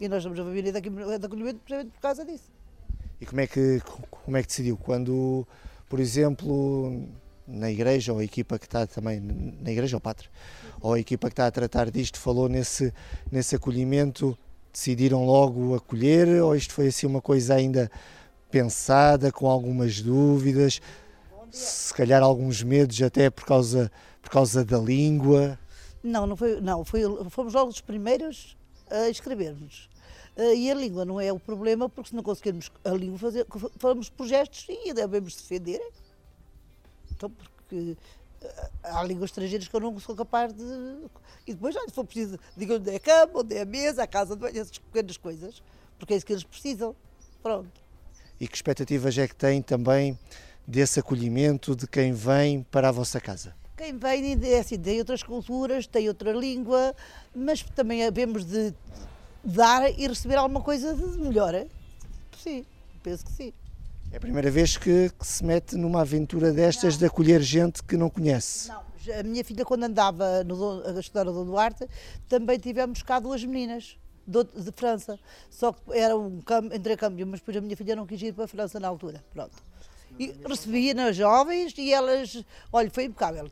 E 0.00 0.08
nós 0.08 0.22
somos 0.22 0.38
a 0.38 0.44
família 0.44 0.72
de 0.72 0.78
acolhimento 0.78 1.60
precisamente 1.60 1.92
por 1.92 2.00
causa 2.00 2.24
disso. 2.24 2.50
E 3.20 3.26
como 3.26 3.40
é 3.40 3.46
que, 3.46 3.80
como 4.10 4.36
é 4.36 4.42
que 4.42 4.48
decidiu? 4.48 4.76
Quando, 4.76 5.46
por 5.88 6.00
exemplo, 6.00 7.06
na 7.46 7.70
igreja, 7.70 8.12
ou 8.12 8.18
a 8.18 8.24
equipa 8.24 8.58
que 8.58 8.64
está 8.64 8.86
também, 8.86 9.20
na 9.20 9.70
igreja 9.70 9.96
ou 9.96 10.00
pátria, 10.00 10.30
ou 10.80 10.94
a 10.94 11.00
equipa 11.00 11.28
que 11.28 11.34
está 11.34 11.46
a 11.46 11.50
tratar 11.50 11.90
disto 11.90 12.18
falou 12.18 12.48
nesse, 12.48 12.92
nesse 13.30 13.54
acolhimento, 13.54 14.36
decidiram 14.72 15.24
logo 15.24 15.74
acolher, 15.74 16.42
ou 16.42 16.54
isto 16.54 16.72
foi 16.72 16.88
assim 16.88 17.06
uma 17.06 17.20
coisa 17.20 17.54
ainda 17.54 17.90
pensada, 18.50 19.30
com 19.30 19.48
algumas 19.48 20.00
dúvidas, 20.00 20.80
se 21.50 21.94
calhar 21.94 22.22
alguns 22.22 22.62
medos 22.62 23.00
até 23.02 23.30
por 23.30 23.44
causa, 23.44 23.90
por 24.20 24.30
causa 24.30 24.64
da 24.64 24.78
língua? 24.78 25.58
Não, 26.02 26.26
não 26.26 26.36
foi, 26.36 26.60
não, 26.60 26.84
foi, 26.84 27.02
fomos 27.30 27.54
logo 27.54 27.70
os 27.70 27.80
primeiros 27.80 28.56
a 28.90 29.08
escrevermos. 29.08 29.88
Uh, 30.36 30.54
e 30.54 30.70
a 30.70 30.74
língua 30.74 31.04
não 31.04 31.20
é 31.20 31.32
o 31.32 31.38
problema, 31.38 31.88
porque 31.88 32.10
se 32.10 32.16
não 32.16 32.22
conseguirmos 32.22 32.70
a 32.84 32.90
língua 32.90 33.18
fazer, 33.18 33.46
falamos 33.78 34.08
por 34.08 34.26
gestos 34.26 34.66
e 34.68 34.92
devemos 34.92 35.34
defender. 35.34 35.80
Então, 37.10 37.30
porque 37.30 37.96
há 38.82 39.02
línguas 39.04 39.30
estrangeiras 39.30 39.68
que 39.68 39.74
eu 39.74 39.80
não 39.80 39.98
sou 39.98 40.14
capaz 40.14 40.52
de. 40.52 40.64
E 41.46 41.54
depois, 41.54 41.74
se 41.74 41.90
for 41.92 42.04
preciso, 42.04 42.38
digam 42.56 42.76
onde 42.76 42.90
é 42.90 42.96
a 42.96 43.00
cama, 43.00 43.32
onde 43.36 43.56
é 43.56 43.62
a 43.62 43.64
mesa, 43.64 44.02
a 44.02 44.06
casa 44.06 44.34
de 44.34 44.40
banho, 44.40 44.58
essas 44.58 44.78
pequenas 44.78 45.16
coisas, 45.16 45.62
porque 45.98 46.14
é 46.14 46.16
isso 46.16 46.26
que 46.26 46.32
eles 46.32 46.44
precisam. 46.44 46.94
Pronto. 47.42 47.70
E 48.40 48.48
que 48.48 48.56
expectativas 48.56 49.16
é 49.18 49.26
que 49.28 49.34
têm 49.34 49.60
também 49.62 50.18
desse 50.66 51.00
acolhimento 51.00 51.74
de 51.74 51.86
quem 51.86 52.12
vem 52.12 52.62
para 52.64 52.88
a 52.88 52.92
vossa 52.92 53.20
casa? 53.20 53.54
Quem 53.76 53.96
vem 53.96 54.38
é 54.44 54.60
assim, 54.60 54.78
tem 54.78 54.98
outras 54.98 55.22
culturas, 55.22 55.86
tem 55.86 56.08
outra 56.08 56.32
língua, 56.32 56.94
mas 57.34 57.62
também 57.62 58.04
havemos 58.04 58.44
de 58.44 58.74
dar 59.42 59.90
e 59.90 60.06
receber 60.06 60.36
alguma 60.36 60.60
coisa 60.60 60.94
de 60.94 61.18
melhor. 61.18 61.66
Sim, 62.36 62.64
penso 63.02 63.24
que 63.24 63.32
sim. 63.32 63.52
É 64.12 64.16
a 64.16 64.20
primeira 64.20 64.50
vez 64.50 64.76
que, 64.76 65.10
que 65.10 65.26
se 65.26 65.44
mete 65.44 65.76
numa 65.76 66.00
aventura 66.00 66.52
destas 66.52 66.94
não. 66.94 66.98
de 66.98 67.06
acolher 67.06 67.40
gente 67.40 67.82
que 67.82 67.96
não 67.96 68.10
conhece. 68.10 68.68
Não, 68.68 68.82
a 69.18 69.22
minha 69.22 69.44
filha, 69.44 69.64
quando 69.64 69.84
andava 69.84 70.42
no, 70.42 70.82
a 70.84 70.98
estudar 70.98 71.24
Dom 71.24 71.44
Duarte, 71.44 71.88
também 72.28 72.58
tivemos 72.58 73.02
cá 73.02 73.20
duas 73.20 73.44
meninas 73.44 73.96
de, 74.26 74.42
de 74.44 74.72
França. 74.72 75.18
Só 75.48 75.72
que 75.72 75.92
era 75.92 76.16
um 76.16 76.42
entre 76.72 76.96
câmbio, 76.96 77.26
mas 77.26 77.40
depois 77.40 77.56
a 77.56 77.60
minha 77.60 77.76
filha 77.76 77.94
não 77.94 78.04
quis 78.06 78.20
ir 78.20 78.34
para 78.34 78.44
a 78.44 78.48
França 78.48 78.80
na 78.80 78.88
altura. 78.88 79.24
Pronto. 79.32 79.56
E 80.18 80.34
recebia 80.44 80.92
nas 80.92 81.14
jovens 81.14 81.72
e 81.78 81.92
elas, 81.92 82.44
olha, 82.72 82.90
foi 82.90 83.04
impecável. 83.04 83.48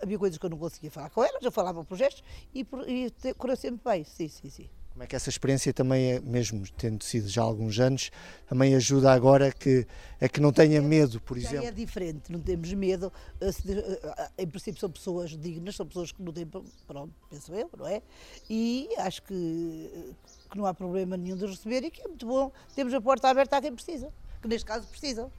Havia 0.00 0.18
coisas 0.18 0.38
que 0.38 0.46
eu 0.46 0.50
não 0.50 0.58
conseguia 0.58 0.90
falar 0.90 1.10
com 1.10 1.22
elas, 1.22 1.42
eu 1.42 1.52
falava 1.52 1.84
por 1.84 1.98
gestos 1.98 2.24
e, 2.54 2.66
e 2.86 3.34
correu 3.34 3.56
sempre 3.56 3.80
bem. 3.84 4.04
Sim, 4.04 4.28
sim, 4.28 4.48
sim. 4.48 4.70
Como 4.98 5.04
é 5.04 5.06
que 5.06 5.14
essa 5.14 5.28
experiência 5.28 5.72
também, 5.72 6.14
é, 6.14 6.20
mesmo 6.20 6.64
tendo 6.76 7.04
sido 7.04 7.28
já 7.28 7.40
há 7.40 7.44
alguns 7.44 7.78
anos, 7.78 8.10
também 8.48 8.74
ajuda 8.74 9.12
agora 9.12 9.52
que, 9.52 9.86
a 10.20 10.28
que 10.28 10.40
não 10.40 10.52
tenha 10.52 10.82
medo, 10.82 11.20
por 11.20 11.38
já 11.38 11.50
exemplo? 11.50 11.68
é 11.68 11.70
diferente, 11.70 12.32
não 12.32 12.40
temos 12.40 12.72
medo. 12.72 13.12
Eh, 13.40 13.48
eh, 13.48 14.30
em 14.38 14.46
princípio 14.48 14.80
são 14.80 14.90
pessoas 14.90 15.38
dignas, 15.38 15.76
são 15.76 15.86
pessoas 15.86 16.10
que 16.10 16.20
não 16.20 16.32
têm, 16.32 16.44
pronto, 16.44 17.14
penso 17.30 17.54
eu, 17.54 17.70
não 17.78 17.86
é? 17.86 18.02
E 18.50 18.88
acho 18.98 19.22
que, 19.22 20.16
que 20.50 20.58
não 20.58 20.66
há 20.66 20.74
problema 20.74 21.16
nenhum 21.16 21.36
de 21.36 21.46
receber 21.46 21.84
e 21.84 21.92
que 21.92 22.02
é 22.02 22.08
muito 22.08 22.26
bom. 22.26 22.50
Temos 22.74 22.92
a 22.92 23.00
porta 23.00 23.28
aberta 23.28 23.56
a 23.56 23.60
quem 23.60 23.72
precisa, 23.72 24.12
que 24.42 24.48
neste 24.48 24.66
caso 24.66 24.84
precisam. 24.88 25.30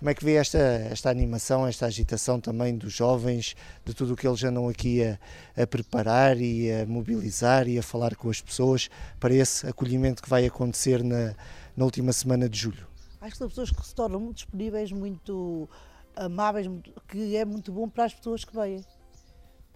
Como 0.00 0.08
é 0.08 0.14
que 0.14 0.24
vê 0.24 0.36
esta, 0.36 0.56
esta 0.56 1.10
animação, 1.10 1.66
esta 1.66 1.84
agitação 1.84 2.40
também 2.40 2.74
dos 2.74 2.90
jovens, 2.90 3.54
de 3.84 3.92
tudo 3.92 4.14
o 4.14 4.16
que 4.16 4.26
eles 4.26 4.42
andam 4.42 4.66
aqui 4.66 5.04
a, 5.04 5.18
a, 5.62 5.66
preparar 5.66 6.40
e 6.40 6.72
a 6.72 6.86
mobilizar 6.86 7.68
e 7.68 7.78
a 7.78 7.82
falar 7.82 8.16
com 8.16 8.30
as 8.30 8.40
pessoas 8.40 8.88
para 9.20 9.34
esse 9.34 9.66
acolhimento 9.66 10.22
que 10.22 10.30
vai 10.30 10.46
acontecer 10.46 11.04
na, 11.04 11.34
na 11.76 11.84
última 11.84 12.14
semana 12.14 12.48
de 12.48 12.58
julho? 12.58 12.88
Acho 13.20 13.32
que 13.32 13.36
são 13.36 13.48
pessoas 13.50 13.70
que 13.70 13.86
se 13.86 13.94
tornam 13.94 14.18
muito 14.18 14.36
disponíveis, 14.36 14.90
muito 14.90 15.68
amáveis, 16.16 16.66
que 17.06 17.36
é 17.36 17.44
muito 17.44 17.70
bom 17.70 17.86
para 17.86 18.06
as 18.06 18.14
pessoas 18.14 18.42
que 18.42 18.56
vêm. 18.56 18.82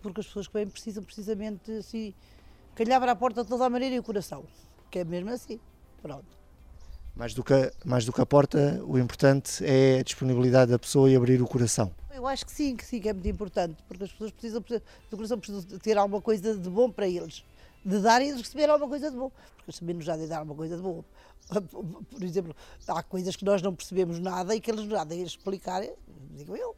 Porque 0.00 0.22
as 0.22 0.26
pessoas 0.26 0.48
que 0.48 0.54
vêm 0.54 0.66
precisam 0.66 1.04
precisamente 1.04 1.70
assim, 1.70 2.14
calhar 2.74 2.98
para 2.98 3.12
a 3.12 3.16
porta 3.16 3.42
de 3.42 3.50
toda 3.50 3.66
a 3.66 3.68
maneira 3.68 3.94
e 3.94 3.98
o 3.98 4.02
coração, 4.02 4.46
que 4.90 5.00
é 5.00 5.04
mesmo 5.04 5.28
assim. 5.28 5.60
Pronto. 6.00 6.43
Mais 7.16 7.32
do, 7.32 7.44
que, 7.44 7.72
mais 7.84 8.04
do 8.04 8.12
que 8.12 8.20
a 8.20 8.26
porta, 8.26 8.82
o 8.84 8.98
importante 8.98 9.64
é 9.64 10.00
a 10.00 10.02
disponibilidade 10.02 10.72
da 10.72 10.78
pessoa 10.78 11.08
e 11.08 11.14
abrir 11.14 11.40
o 11.40 11.46
coração. 11.46 11.92
Eu 12.12 12.26
acho 12.26 12.44
que 12.44 12.50
sim, 12.50 12.74
que 12.74 12.84
sim, 12.84 13.00
que 13.00 13.08
é 13.08 13.12
muito 13.12 13.28
importante, 13.28 13.76
porque 13.86 14.02
as 14.02 14.10
pessoas 14.10 14.32
precisam, 14.32 14.60
do 14.60 15.16
coração 15.16 15.38
precisam 15.38 15.78
ter 15.78 15.96
alguma 15.96 16.20
coisa 16.20 16.56
de 16.56 16.68
bom 16.68 16.90
para 16.90 17.06
eles, 17.06 17.44
de 17.84 18.00
dar 18.00 18.20
e 18.20 18.32
de 18.32 18.38
receber 18.38 18.68
alguma 18.68 18.88
coisa 18.88 19.12
de 19.12 19.16
bom, 19.16 19.30
porque 19.30 19.70
eles 19.70 19.78
também 19.78 19.94
nos 19.94 20.04
já 20.04 20.16
de 20.16 20.26
dar 20.26 20.38
alguma 20.38 20.56
coisa 20.56 20.76
de 20.76 20.82
bom. 20.82 21.04
Por 22.10 22.22
exemplo, 22.22 22.56
há 22.88 23.02
coisas 23.04 23.36
que 23.36 23.44
nós 23.44 23.62
não 23.62 23.72
percebemos 23.72 24.18
nada 24.18 24.54
e 24.54 24.60
que 24.60 24.70
eles 24.70 24.84
nos 24.84 25.06
de 25.06 25.22
explicar, 25.22 25.82
digo 26.32 26.56
eu. 26.56 26.74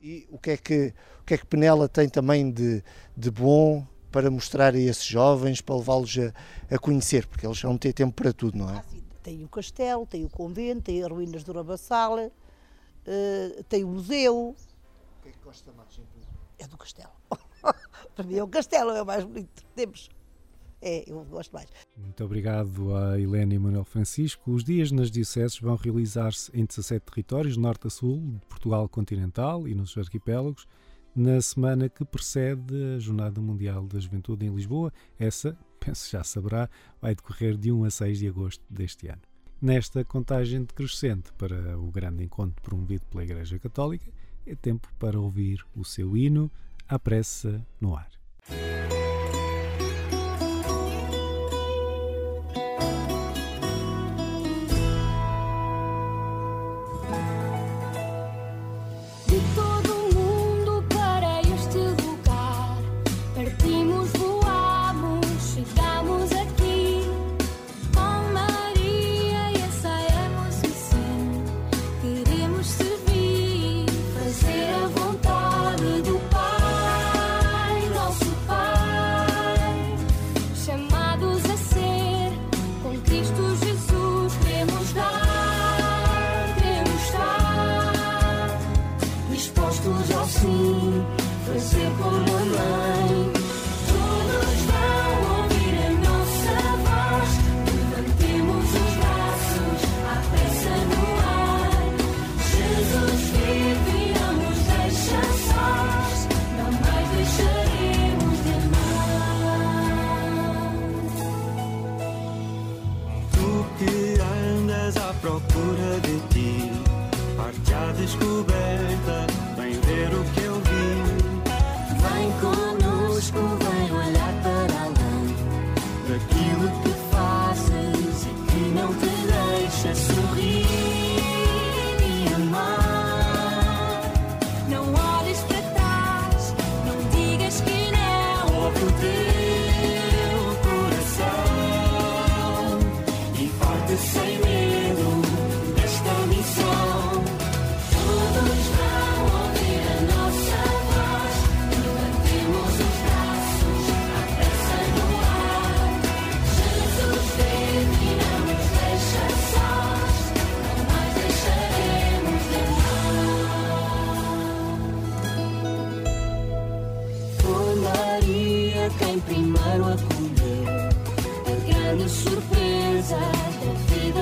E 0.00 0.26
o 0.30 0.38
que 0.38 0.52
é 0.52 0.56
que, 0.56 0.94
o 1.20 1.24
que, 1.24 1.34
é 1.34 1.38
que 1.38 1.46
Penela 1.46 1.88
tem 1.88 2.08
também 2.08 2.50
de, 2.50 2.82
de 3.14 3.30
bom 3.30 3.86
para 4.10 4.30
mostrar 4.30 4.74
a 4.74 4.78
esses 4.78 5.04
jovens, 5.04 5.60
para 5.60 5.76
levá-los 5.76 6.16
a, 6.18 6.74
a, 6.74 6.78
conhecer, 6.78 7.26
porque 7.26 7.46
eles 7.46 7.60
vão 7.60 7.76
ter 7.76 7.92
tempo 7.92 8.14
para 8.14 8.32
tudo, 8.32 8.56
não 8.58 8.70
é? 8.70 8.78
Ah, 8.78 8.84
sim 8.90 9.02
tem 9.22 9.44
o 9.44 9.48
castelo, 9.48 10.06
tem 10.06 10.24
o 10.24 10.28
convento, 10.28 10.82
tem 10.82 11.02
as 11.02 11.10
ruínas 11.10 11.44
do 11.44 11.52
Rabassal, 11.52 12.18
uh, 12.18 13.64
tem 13.68 13.84
o 13.84 13.88
museu. 13.88 14.56
O 15.18 15.22
que 15.22 15.28
é 15.28 15.32
que 15.32 15.38
gosta 15.44 15.72
mais 15.72 15.98
em 15.98 16.04
É 16.58 16.66
do 16.66 16.76
castelo. 16.76 17.12
Para 18.14 18.24
mim 18.24 18.36
é 18.36 18.42
o 18.42 18.48
castelo, 18.48 18.90
é 18.90 19.02
o 19.02 19.06
mais 19.06 19.24
bonito 19.24 19.62
que 19.62 19.72
temos. 19.74 20.10
É, 20.84 21.04
eu 21.08 21.24
gosto 21.24 21.52
mais. 21.52 21.70
Muito 21.96 22.24
obrigado 22.24 22.96
a 22.96 23.18
Helena 23.18 23.54
e 23.54 23.58
Manuel 23.58 23.84
Francisco. 23.84 24.50
Os 24.50 24.64
dias 24.64 24.90
nas 24.90 25.12
dioceses 25.12 25.60
vão 25.60 25.76
realizar-se 25.76 26.50
em 26.52 26.64
17 26.64 27.06
territórios, 27.06 27.56
norte 27.56 27.86
a 27.86 27.90
sul, 27.90 28.18
de 28.18 28.46
Portugal 28.46 28.88
continental 28.88 29.68
e 29.68 29.76
nos 29.76 29.96
arquipélagos, 29.96 30.66
na 31.14 31.40
semana 31.40 31.88
que 31.88 32.04
precede 32.04 32.96
a 32.96 32.98
Jornada 32.98 33.40
Mundial 33.40 33.86
da 33.86 34.00
Juventude 34.00 34.44
em 34.44 34.52
Lisboa. 34.52 34.92
Essa 35.16 35.56
penso 35.84 36.10
já 36.10 36.22
saberá, 36.22 36.68
vai 37.00 37.14
decorrer 37.14 37.56
de 37.56 37.72
1 37.72 37.84
a 37.84 37.90
6 37.90 38.18
de 38.18 38.28
agosto 38.28 38.64
deste 38.68 39.08
ano. 39.08 39.22
Nesta 39.60 40.04
contagem 40.04 40.64
decrescente 40.64 41.32
para 41.34 41.78
o 41.78 41.90
grande 41.90 42.24
encontro 42.24 42.60
promovido 42.62 43.04
pela 43.06 43.22
Igreja 43.22 43.58
Católica, 43.58 44.10
é 44.46 44.54
tempo 44.54 44.88
para 44.98 45.20
ouvir 45.20 45.64
o 45.76 45.84
seu 45.84 46.16
hino 46.16 46.50
à 46.88 46.98
pressa 46.98 47.64
no 47.80 47.96
ar. 47.96 48.10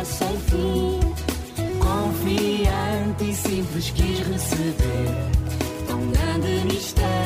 nada 0.00 0.04
sem 0.04 0.38
fim. 0.38 1.00
Confiante 1.78 3.24
e 3.24 3.34
simples 3.34 3.90
quis 3.90 4.18
receber 4.20 5.08
tão 5.86 6.00
grande 6.10 6.64
mistério. 6.66 7.19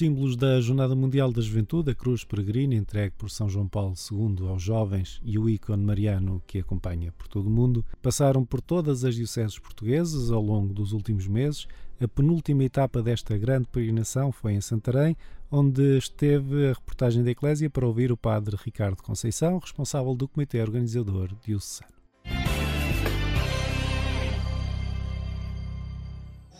Símbolos 0.00 0.34
da 0.34 0.58
Jornada 0.62 0.96
Mundial 0.96 1.30
da 1.30 1.42
Juventude, 1.42 1.90
a 1.90 1.94
cruz 1.94 2.24
peregrina 2.24 2.74
entregue 2.74 3.12
por 3.18 3.30
São 3.30 3.50
João 3.50 3.68
Paulo 3.68 3.92
II 4.10 4.48
aos 4.48 4.62
jovens 4.62 5.20
e 5.22 5.38
o 5.38 5.46
ícone 5.46 5.84
mariano 5.84 6.42
que 6.46 6.58
acompanha 6.58 7.12
por 7.12 7.28
todo 7.28 7.48
o 7.48 7.50
mundo, 7.50 7.84
passaram 8.00 8.42
por 8.42 8.62
todas 8.62 9.04
as 9.04 9.14
dioceses 9.14 9.58
portuguesas 9.58 10.30
ao 10.30 10.40
longo 10.40 10.72
dos 10.72 10.92
últimos 10.92 11.26
meses. 11.26 11.68
A 12.00 12.08
penúltima 12.08 12.64
etapa 12.64 13.02
desta 13.02 13.36
grande 13.36 13.68
peregrinação 13.70 14.32
foi 14.32 14.54
em 14.54 14.60
Santarém, 14.62 15.14
onde 15.50 15.98
esteve 15.98 16.68
a 16.68 16.72
reportagem 16.72 17.22
da 17.22 17.32
Eclésia 17.32 17.68
para 17.68 17.86
ouvir 17.86 18.10
o 18.10 18.16
padre 18.16 18.56
Ricardo 18.56 19.02
Conceição, 19.02 19.58
responsável 19.58 20.14
do 20.14 20.26
comitê 20.26 20.62
organizador 20.62 21.28
diocesano. 21.44 21.99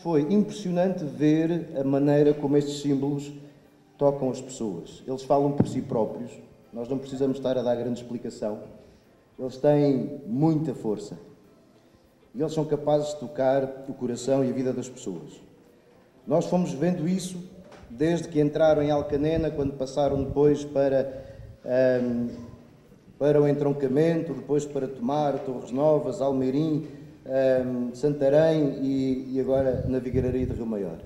Foi 0.01 0.21
impressionante 0.33 1.05
ver 1.05 1.69
a 1.79 1.83
maneira 1.83 2.33
como 2.33 2.57
estes 2.57 2.81
símbolos 2.81 3.31
tocam 3.99 4.31
as 4.31 4.41
pessoas. 4.41 5.03
Eles 5.07 5.21
falam 5.23 5.51
por 5.51 5.67
si 5.67 5.79
próprios, 5.79 6.31
nós 6.73 6.89
não 6.89 6.97
precisamos 6.97 7.37
estar 7.37 7.55
a 7.55 7.61
dar 7.61 7.75
grande 7.75 8.01
explicação. 8.01 8.59
Eles 9.37 9.57
têm 9.57 10.21
muita 10.25 10.73
força 10.73 11.19
e 12.33 12.41
eles 12.41 12.51
são 12.51 12.65
capazes 12.65 13.09
de 13.09 13.19
tocar 13.19 13.85
o 13.87 13.93
coração 13.93 14.43
e 14.43 14.49
a 14.49 14.53
vida 14.53 14.73
das 14.73 14.89
pessoas. 14.89 15.39
Nós 16.25 16.47
fomos 16.47 16.71
vendo 16.71 17.07
isso 17.07 17.37
desde 17.87 18.27
que 18.27 18.41
entraram 18.41 18.81
em 18.81 18.89
Alcanena, 18.89 19.51
quando 19.51 19.73
passaram 19.73 20.23
depois 20.23 20.63
para, 20.63 21.25
um, 22.03 22.29
para 23.19 23.39
o 23.39 23.47
entroncamento, 23.47 24.33
depois 24.33 24.65
para 24.65 24.87
Tomar, 24.87 25.39
Torres 25.39 25.71
Novas, 25.71 26.21
Almeirim, 26.21 26.87
um, 27.25 27.93
Santarém 27.93 28.79
e, 28.81 29.33
e, 29.33 29.39
agora 29.39 29.85
na 29.87 29.99
Vigararia 29.99 30.45
de 30.45 30.53
Rio 30.53 30.65
Maior. 30.65 30.97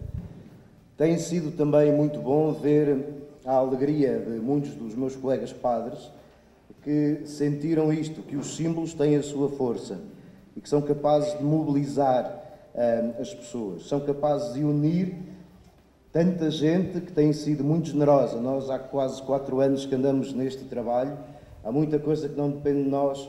Tem 0.97 1.17
sido 1.17 1.55
também 1.55 1.91
muito 1.91 2.19
bom 2.19 2.51
ver 2.53 3.05
a 3.45 3.55
alegria 3.55 4.17
de 4.19 4.39
muitos 4.39 4.73
dos 4.75 4.95
meus 4.95 5.15
colegas 5.15 5.51
padres 5.51 6.09
que 6.81 7.21
sentiram 7.25 7.91
isto, 7.91 8.21
que 8.21 8.35
os 8.35 8.55
símbolos 8.55 8.93
têm 8.93 9.15
a 9.15 9.23
sua 9.23 9.49
força 9.49 9.99
e 10.55 10.61
que 10.61 10.69
são 10.69 10.81
capazes 10.81 11.37
de 11.37 11.43
mobilizar 11.43 12.43
um, 12.73 13.21
as 13.21 13.33
pessoas, 13.33 13.87
são 13.87 13.99
capazes 13.99 14.53
de 14.53 14.63
unir 14.63 15.15
tanta 16.11 16.49
gente 16.49 17.01
que 17.01 17.11
tem 17.11 17.33
sido 17.33 17.61
muito 17.61 17.89
generosa. 17.89 18.39
Nós 18.39 18.69
há 18.69 18.79
quase 18.79 19.21
quatro 19.21 19.59
anos 19.59 19.85
que 19.85 19.93
andamos 19.93 20.31
neste 20.31 20.63
trabalho, 20.63 21.17
há 21.61 21.69
muita 21.73 21.99
coisa 21.99 22.29
que 22.29 22.37
não 22.37 22.51
depende 22.51 22.83
de 22.83 22.89
nós, 22.89 23.27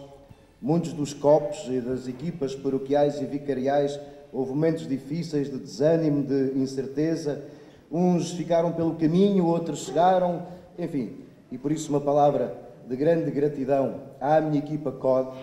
Muitos 0.60 0.92
dos 0.92 1.12
copos 1.12 1.66
e 1.68 1.80
das 1.80 2.08
equipas 2.08 2.54
paroquiais 2.54 3.20
e 3.20 3.26
vicariais 3.26 3.98
houve 4.32 4.50
momentos 4.50 4.88
difíceis 4.88 5.50
de 5.50 5.58
desânimo, 5.58 6.22
de 6.22 6.58
incerteza. 6.58 7.44
Uns 7.90 8.32
ficaram 8.32 8.72
pelo 8.72 8.94
caminho, 8.94 9.46
outros 9.46 9.84
chegaram, 9.84 10.46
enfim. 10.78 11.18
E 11.52 11.58
por 11.58 11.70
isso 11.70 11.90
uma 11.90 12.00
palavra 12.00 12.56
de 12.88 12.96
grande 12.96 13.30
gratidão 13.30 14.00
à 14.20 14.40
minha 14.40 14.58
equipa 14.58 14.92
COD, 14.92 15.36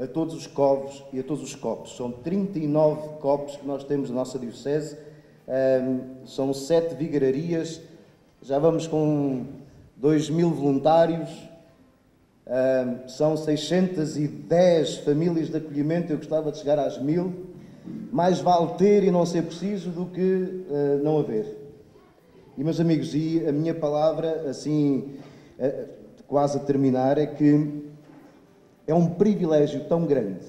a 0.00 0.06
todos 0.06 0.34
os 0.34 0.46
covos 0.46 1.04
e 1.12 1.20
a 1.20 1.22
todos 1.22 1.42
os 1.42 1.54
copos. 1.54 1.96
São 1.96 2.10
39 2.10 3.18
copos 3.20 3.56
que 3.56 3.66
nós 3.66 3.84
temos 3.84 4.10
na 4.10 4.16
nossa 4.16 4.38
Diocese, 4.38 4.96
um, 5.46 6.26
são 6.26 6.52
sete 6.54 6.94
vigararias, 6.94 7.80
já 8.42 8.58
vamos 8.58 8.86
com 8.86 9.44
2 9.96 10.30
mil 10.30 10.50
voluntários, 10.50 11.30
são 13.06 13.36
610 13.36 14.98
famílias 14.98 15.48
de 15.48 15.56
acolhimento, 15.56 16.12
eu 16.12 16.18
gostava 16.18 16.52
de 16.52 16.58
chegar 16.58 16.78
às 16.78 17.00
mil. 17.00 17.32
Mais 18.12 18.40
vale 18.40 18.74
ter 18.74 19.04
e 19.04 19.10
não 19.10 19.26
ser 19.26 19.42
preciso 19.42 19.90
do 19.90 20.06
que 20.06 20.20
uh, 20.20 21.02
não 21.02 21.18
haver. 21.18 21.58
E, 22.56 22.64
meus 22.64 22.80
amigos, 22.80 23.14
e 23.14 23.44
a 23.46 23.52
minha 23.52 23.74
palavra, 23.74 24.48
assim, 24.48 25.16
uh, 25.58 25.88
quase 26.26 26.56
a 26.56 26.60
terminar, 26.60 27.18
é 27.18 27.26
que 27.26 27.84
é 28.86 28.94
um 28.94 29.06
privilégio 29.06 29.84
tão 29.84 30.06
grande 30.06 30.46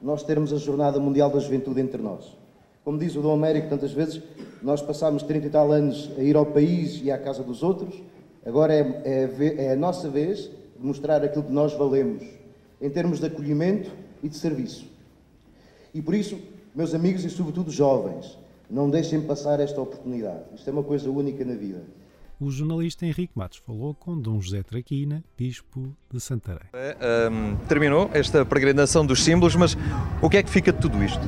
nós 0.00 0.22
termos 0.22 0.52
a 0.52 0.56
Jornada 0.56 0.98
Mundial 0.98 1.30
da 1.30 1.38
Juventude 1.38 1.80
entre 1.80 2.00
nós. 2.02 2.36
Como 2.84 2.98
diz 2.98 3.14
o 3.14 3.22
Dom 3.22 3.34
Américo 3.34 3.68
tantas 3.68 3.92
vezes, 3.92 4.20
nós 4.60 4.82
passámos 4.82 5.22
30 5.22 5.46
e 5.46 5.50
tal 5.50 5.70
anos 5.70 6.10
a 6.18 6.22
ir 6.22 6.36
ao 6.36 6.44
país 6.44 7.00
e 7.02 7.10
à 7.10 7.18
casa 7.18 7.42
dos 7.42 7.62
outros, 7.62 8.02
agora 8.44 8.74
é, 8.74 9.02
é, 9.04 9.66
é 9.66 9.72
a 9.72 9.76
nossa 9.76 10.08
vez 10.08 10.50
mostrar 10.84 11.22
aquilo 11.22 11.44
que 11.44 11.52
nós 11.52 11.72
valemos 11.72 12.22
em 12.80 12.90
termos 12.90 13.20
de 13.20 13.26
acolhimento 13.26 13.90
e 14.22 14.28
de 14.28 14.36
serviço. 14.36 14.86
E 15.94 16.00
por 16.00 16.14
isso, 16.14 16.38
meus 16.74 16.94
amigos 16.94 17.24
e 17.24 17.30
sobretudo 17.30 17.70
jovens, 17.70 18.38
não 18.68 18.88
deixem 18.88 19.20
passar 19.20 19.60
esta 19.60 19.80
oportunidade. 19.80 20.42
Isto 20.54 20.68
é 20.68 20.72
uma 20.72 20.82
coisa 20.82 21.10
única 21.10 21.44
na 21.44 21.54
vida. 21.54 21.82
O 22.40 22.50
jornalista 22.50 23.06
Henrique 23.06 23.34
Matos 23.36 23.58
falou 23.58 23.94
com 23.94 24.18
Dom 24.18 24.40
José 24.40 24.64
Traquina, 24.64 25.22
bispo 25.38 25.94
de 26.10 26.18
Santarém. 26.18 26.66
É, 26.72 27.28
um, 27.30 27.54
terminou 27.68 28.10
esta 28.12 28.44
peregrinação 28.44 29.06
dos 29.06 29.22
símbolos, 29.22 29.54
mas 29.54 29.76
o 30.20 30.28
que 30.28 30.38
é 30.38 30.42
que 30.42 30.50
fica 30.50 30.72
de 30.72 30.80
tudo 30.80 31.04
isto? 31.04 31.20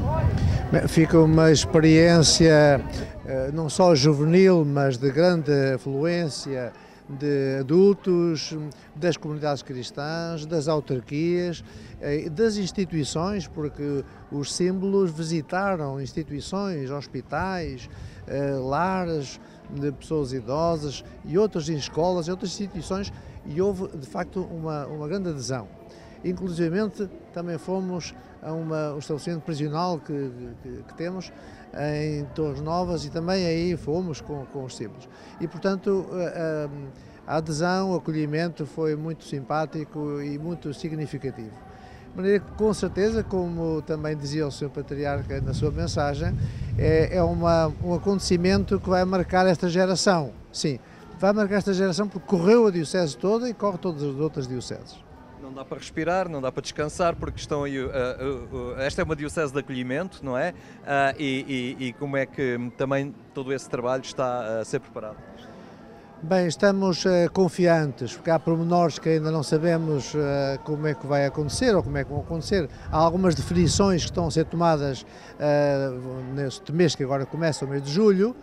Fica 0.88 1.20
uma 1.20 1.52
experiência 1.52 2.84
eh, 3.26 3.50
não 3.52 3.68
só 3.68 3.94
juvenil, 3.94 4.64
mas 4.64 4.96
de 4.96 5.08
grande 5.12 5.52
afluência 5.74 6.72
de 7.08 7.58
adultos, 7.60 8.56
das 8.96 9.16
comunidades 9.16 9.62
cristãs, 9.62 10.46
das 10.46 10.68
autarquias, 10.68 11.62
eh, 12.00 12.30
das 12.30 12.56
instituições, 12.56 13.46
porque 13.46 14.04
os 14.32 14.54
símbolos 14.54 15.10
visitaram 15.10 16.00
instituições, 16.00 16.90
hospitais, 16.90 17.90
eh, 18.26 18.52
lares 18.52 19.38
de 19.70 19.92
pessoas 19.92 20.32
idosas 20.32 21.04
e 21.24 21.36
outras 21.36 21.68
escolas 21.68 22.26
e 22.26 22.30
outras 22.30 22.50
instituições 22.52 23.12
e 23.46 23.60
houve 23.60 23.88
de 23.96 24.06
facto 24.06 24.40
uma, 24.40 24.86
uma 24.86 25.06
grande 25.06 25.28
adesão. 25.28 25.68
Inclusive 26.24 26.90
também 27.34 27.58
fomos 27.58 28.14
a 28.42 28.52
uma, 28.52 28.94
um 28.94 28.98
estabelecimento 28.98 29.42
prisional 29.42 29.98
que, 29.98 30.30
que, 30.62 30.82
que 30.88 30.94
temos 30.94 31.30
em 31.78 32.24
Torres 32.34 32.60
Novas 32.60 33.04
e 33.04 33.10
também 33.10 33.46
aí 33.46 33.76
fomos 33.76 34.20
com, 34.20 34.44
com 34.46 34.64
os 34.64 34.76
símbolos. 34.76 35.08
E, 35.40 35.48
portanto, 35.48 36.06
a, 37.26 37.34
a 37.34 37.36
adesão, 37.36 37.92
o 37.92 37.96
acolhimento 37.96 38.66
foi 38.66 38.94
muito 38.96 39.24
simpático 39.24 40.20
e 40.20 40.38
muito 40.38 40.72
significativo. 40.74 41.52
De 42.10 42.16
maneira 42.16 42.40
que, 42.40 42.52
com 42.52 42.72
certeza, 42.72 43.24
como 43.24 43.82
também 43.82 44.16
dizia 44.16 44.46
o 44.46 44.50
Sr. 44.50 44.70
Patriarca 44.70 45.40
na 45.40 45.52
sua 45.52 45.70
mensagem, 45.70 46.32
é, 46.78 47.16
é 47.16 47.22
uma, 47.22 47.72
um 47.82 47.92
acontecimento 47.92 48.78
que 48.78 48.88
vai 48.88 49.04
marcar 49.04 49.46
esta 49.46 49.68
geração. 49.68 50.30
Sim, 50.52 50.78
vai 51.18 51.32
marcar 51.32 51.56
esta 51.56 51.74
geração 51.74 52.06
porque 52.06 52.28
correu 52.28 52.68
a 52.68 52.70
Diocese 52.70 53.16
toda 53.16 53.48
e 53.48 53.54
corre 53.54 53.78
todas 53.78 54.02
as 54.02 54.14
outras 54.14 54.46
Dioceses. 54.46 55.03
Não 55.44 55.52
dá 55.52 55.62
para 55.62 55.76
respirar, 55.76 56.26
não 56.26 56.40
dá 56.40 56.50
para 56.50 56.62
descansar, 56.62 57.14
porque 57.14 57.38
estão 57.38 57.64
aí. 57.64 57.78
Uh, 57.78 57.86
uh, 57.86 58.56
uh, 58.56 58.80
esta 58.80 59.02
é 59.02 59.04
uma 59.04 59.14
diocese 59.14 59.52
de 59.52 59.58
acolhimento, 59.58 60.24
não 60.24 60.38
é? 60.38 60.54
E, 61.18 61.76
e, 61.78 61.88
e, 61.88 61.92
como 61.92 62.16
é 62.16 62.24
que 62.24 62.58
também 62.78 63.14
todo 63.34 63.52
esse 63.52 63.68
trabalho 63.68 64.02
está 64.02 64.60
a 64.60 64.64
ser 64.64 64.80
preparado? 64.80 65.16
Bem, 66.22 66.46
estamos 66.46 67.04
confiantes, 67.34 68.14
porque 68.14 68.30
há 68.30 68.38
pormenores 68.38 68.98
que 68.98 69.10
ainda 69.10 69.30
não 69.30 69.42
sabemos 69.42 70.14
como 70.64 70.86
é 70.86 70.94
que 70.94 71.06
vai 71.06 71.26
acontecer 71.26 71.76
ou 71.76 71.82
como 71.82 71.98
é 71.98 72.04
que 72.04 72.10
vão 72.10 72.20
acontecer. 72.20 72.66
Há 72.90 72.96
algumas 72.96 73.34
definições 73.34 74.02
que 74.02 74.10
estão 74.10 74.26
a 74.26 74.30
ser 74.30 74.46
tomadas 74.46 75.04
neste 76.34 76.72
mês 76.72 76.94
que 76.94 77.04
agora 77.04 77.26
começa, 77.26 77.66
o 77.66 77.68
mês 77.68 77.82
de 77.82 77.92
julho, 77.92 78.34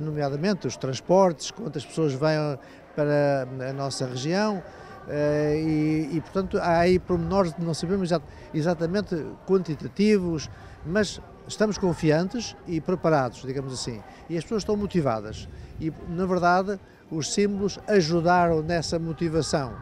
nomeadamente 0.00 0.66
os 0.66 0.78
transportes, 0.78 1.50
quantas 1.50 1.84
pessoas 1.84 2.14
vêm 2.14 2.58
para 2.96 3.46
a 3.68 3.72
nossa 3.74 4.06
região, 4.06 4.62
Uh, 4.62 4.87
e, 5.10 6.16
e, 6.16 6.20
portanto, 6.20 6.58
há 6.58 6.78
aí 6.78 6.98
pormenores 6.98 7.52
que 7.52 7.62
não 7.62 7.72
sabemos 7.72 8.10
exatamente 8.52 9.16
quantitativos, 9.46 10.50
mas 10.84 11.20
estamos 11.46 11.78
confiantes 11.78 12.54
e 12.66 12.80
preparados, 12.80 13.42
digamos 13.42 13.72
assim. 13.72 14.02
E 14.28 14.36
as 14.36 14.44
pessoas 14.44 14.62
estão 14.62 14.76
motivadas. 14.76 15.48
E, 15.80 15.92
na 16.08 16.26
verdade, 16.26 16.78
os 17.10 17.32
símbolos 17.32 17.78
ajudaram 17.86 18.62
nessa 18.62 18.98
motivação. 18.98 19.72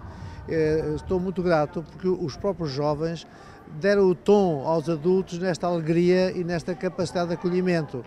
Uh, 0.49 0.95
estou 0.95 1.19
muito 1.19 1.43
grato 1.43 1.83
porque 1.83 2.07
os 2.07 2.37
próprios 2.37 2.71
jovens 2.71 3.27
deram 3.81 4.09
o 4.09 4.15
tom 4.15 4.63
aos 4.65 4.89
adultos 4.89 5.39
nesta 5.41 5.67
alegria 5.67 6.31
e 6.31 6.45
nesta 6.45 6.75
capacidade 6.75 7.29
de 7.29 7.35
acolhimento. 7.35 8.05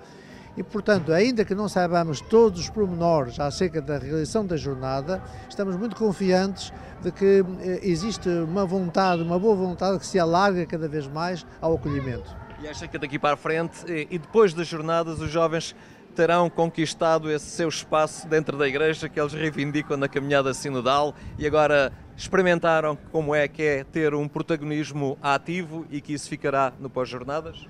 E, 0.57 0.63
portanto, 0.63 1.13
ainda 1.13 1.45
que 1.45 1.55
não 1.55 1.69
saibamos 1.69 2.21
todos 2.21 2.59
os 2.59 2.69
pormenores 2.69 3.39
acerca 3.39 3.81
da 3.81 3.97
realização 3.97 4.45
da 4.45 4.57
jornada, 4.57 5.21
estamos 5.49 5.75
muito 5.75 5.95
confiantes 5.95 6.73
de 7.01 7.11
que 7.11 7.45
eh, 7.61 7.79
existe 7.83 8.27
uma 8.27 8.65
vontade, 8.65 9.21
uma 9.21 9.39
boa 9.39 9.55
vontade 9.55 9.99
que 9.99 10.05
se 10.05 10.19
alarga 10.19 10.65
cada 10.65 10.87
vez 10.87 11.07
mais 11.07 11.45
ao 11.61 11.75
acolhimento. 11.75 12.35
E 12.61 12.67
acha 12.67 12.87
que 12.87 12.97
daqui 12.97 13.17
para 13.17 13.35
a 13.35 13.37
frente 13.37 13.85
e 13.87 14.17
depois 14.17 14.53
das 14.53 14.67
jornadas 14.67 15.21
os 15.21 15.29
jovens 15.29 15.73
terão 16.13 16.49
conquistado 16.49 17.31
esse 17.31 17.45
seu 17.45 17.69
espaço 17.69 18.27
dentro 18.27 18.57
da 18.57 18.67
igreja 18.67 19.07
que 19.07 19.17
eles 19.17 19.31
reivindicam 19.31 19.95
na 19.95 20.09
caminhada 20.09 20.53
sinodal 20.53 21.15
e 21.37 21.47
agora 21.47 21.93
experimentaram 22.17 22.97
como 23.13 23.33
é 23.33 23.47
que 23.47 23.63
é 23.63 23.83
ter 23.85 24.13
um 24.13 24.27
protagonismo 24.27 25.17
ativo 25.21 25.85
e 25.89 26.01
que 26.01 26.11
isso 26.11 26.27
ficará 26.27 26.73
no 26.77 26.89
pós-jornadas? 26.89 27.65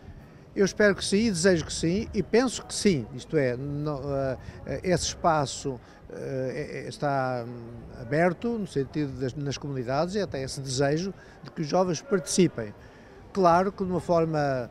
Eu 0.60 0.66
espero 0.66 0.94
que 0.94 1.06
sim, 1.06 1.32
desejo 1.32 1.64
que 1.66 1.72
sim 1.72 2.10
e 2.14 2.22
penso 2.22 2.66
que 2.66 2.74
sim. 2.74 3.08
Isto 3.16 3.38
é, 3.38 3.56
uh, 3.56 4.38
esse 4.84 5.06
espaço 5.06 5.70
uh, 5.70 6.90
está 6.90 7.46
hum, 7.48 8.02
aberto 8.02 8.60
no 8.60 8.68
sentido 8.68 9.18
das 9.22 9.34
nas 9.36 9.58
comunidades 9.58 10.16
e 10.16 10.20
até 10.20 10.44
esse 10.44 10.60
desejo 10.60 11.14
de 11.42 11.50
que 11.50 11.62
os 11.62 11.68
jovens 11.68 12.02
participem. 12.02 12.74
Claro 13.32 13.72
que 13.72 13.86
de 13.86 13.90
uma 13.90 14.02
forma 14.02 14.70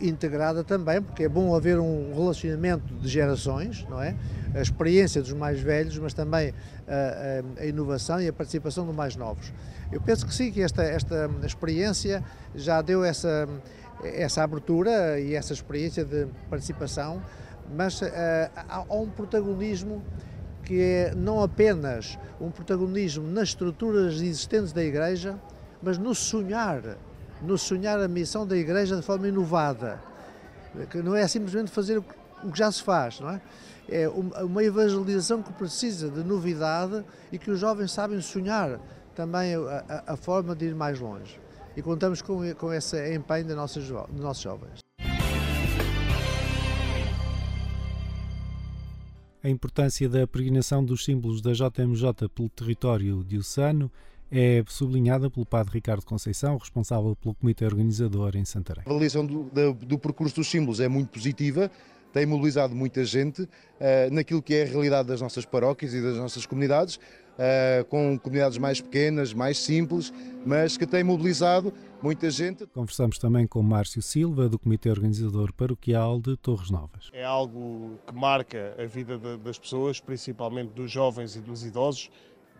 integrada 0.00 0.62
também, 0.62 1.02
porque 1.02 1.24
é 1.24 1.28
bom 1.28 1.54
haver 1.54 1.78
um 1.78 2.14
relacionamento 2.14 2.94
de 2.94 3.08
gerações, 3.08 3.86
não 3.88 4.00
é? 4.00 4.14
A 4.54 4.60
experiência 4.60 5.20
dos 5.20 5.32
mais 5.32 5.60
velhos, 5.60 5.98
mas 5.98 6.14
também 6.14 6.54
a, 6.86 7.60
a, 7.60 7.62
a 7.62 7.66
inovação 7.66 8.20
e 8.20 8.28
a 8.28 8.32
participação 8.32 8.86
dos 8.86 8.94
mais 8.94 9.16
novos. 9.16 9.52
Eu 9.90 10.00
penso 10.00 10.26
que 10.26 10.34
sim, 10.34 10.50
que 10.50 10.62
esta, 10.62 10.82
esta 10.82 11.30
experiência 11.44 12.22
já 12.54 12.80
deu 12.80 13.04
essa, 13.04 13.48
essa 14.02 14.42
abertura 14.42 15.18
e 15.20 15.34
essa 15.34 15.52
experiência 15.52 16.04
de 16.04 16.26
participação, 16.48 17.22
mas 17.74 18.00
há, 18.02 18.84
há 18.88 18.94
um 18.94 19.08
protagonismo 19.08 20.02
que 20.62 20.80
é 20.80 21.14
não 21.14 21.42
apenas 21.42 22.18
um 22.40 22.50
protagonismo 22.50 23.26
nas 23.26 23.50
estruturas 23.50 24.14
existentes 24.14 24.72
da 24.72 24.82
Igreja, 24.82 25.36
mas 25.82 25.96
no 25.96 26.14
sonhar 26.14 26.96
no 27.42 27.58
sonhar 27.58 28.00
a 28.00 28.08
missão 28.08 28.46
da 28.46 28.56
Igreja 28.56 28.96
de 28.96 29.02
forma 29.02 29.28
inovada, 29.28 30.00
que 30.90 30.98
não 30.98 31.14
é 31.14 31.26
simplesmente 31.26 31.70
fazer 31.70 31.98
o 31.98 32.02
que 32.52 32.58
já 32.58 32.70
se 32.70 32.82
faz, 32.82 33.20
não 33.20 33.30
é? 33.30 33.40
É 33.88 34.08
uma 34.08 34.64
evangelização 34.64 35.42
que 35.42 35.52
precisa 35.52 36.10
de 36.10 36.24
novidade 36.24 37.04
e 37.30 37.38
que 37.38 37.50
os 37.50 37.60
jovens 37.60 37.92
sabem 37.92 38.20
sonhar 38.20 38.80
também 39.14 39.54
a, 39.54 39.84
a, 39.88 40.12
a 40.14 40.16
forma 40.16 40.56
de 40.56 40.66
ir 40.66 40.74
mais 40.74 40.98
longe. 40.98 41.40
E 41.76 41.82
contamos 41.82 42.20
com, 42.20 42.52
com 42.54 42.72
esse 42.72 43.14
empenho 43.14 43.46
dos 43.46 43.56
nossos, 43.56 43.86
dos 43.86 44.20
nossos 44.20 44.42
jovens. 44.42 44.80
A 49.42 49.48
importância 49.48 50.08
da 50.08 50.26
peregrinação 50.26 50.84
dos 50.84 51.04
símbolos 51.04 51.40
da 51.40 51.52
JMJ 51.52 52.28
pelo 52.34 52.48
território 52.48 53.22
diocesano 53.22 53.92
é 54.30 54.62
sublinhada 54.66 55.30
pelo 55.30 55.46
padre 55.46 55.74
Ricardo 55.74 56.04
Conceição, 56.04 56.56
responsável 56.56 57.16
pelo 57.16 57.34
comitê 57.34 57.64
organizador 57.64 58.36
em 58.36 58.44
Santarém. 58.44 58.84
A 58.86 58.90
avaliação 58.90 59.24
do, 59.24 59.44
do, 59.44 59.72
do 59.72 59.98
percurso 59.98 60.36
dos 60.36 60.48
símbolos 60.48 60.80
é 60.80 60.88
muito 60.88 61.10
positiva, 61.10 61.70
tem 62.12 62.24
mobilizado 62.24 62.74
muita 62.74 63.04
gente 63.04 63.42
uh, 63.42 63.48
naquilo 64.10 64.42
que 64.42 64.54
é 64.54 64.62
a 64.62 64.66
realidade 64.66 65.08
das 65.08 65.20
nossas 65.20 65.44
paróquias 65.44 65.92
e 65.92 66.00
das 66.00 66.16
nossas 66.16 66.46
comunidades, 66.46 66.96
uh, 66.96 67.84
com 67.88 68.18
comunidades 68.18 68.56
mais 68.56 68.80
pequenas, 68.80 69.34
mais 69.34 69.58
simples, 69.58 70.12
mas 70.44 70.78
que 70.78 70.86
tem 70.86 71.04
mobilizado 71.04 71.74
muita 72.02 72.30
gente. 72.30 72.66
Conversamos 72.68 73.18
também 73.18 73.46
com 73.46 73.62
Márcio 73.62 74.00
Silva, 74.00 74.48
do 74.48 74.58
Comitê 74.58 74.88
Organizador 74.88 75.52
Paroquial 75.52 76.18
de 76.18 76.36
Torres 76.38 76.70
Novas. 76.70 77.10
É 77.12 77.24
algo 77.24 77.98
que 78.06 78.14
marca 78.14 78.74
a 78.78 78.86
vida 78.86 79.18
de, 79.18 79.36
das 79.36 79.58
pessoas, 79.58 80.00
principalmente 80.00 80.70
dos 80.70 80.90
jovens 80.90 81.36
e 81.36 81.40
dos 81.40 81.64
idosos, 81.64 82.10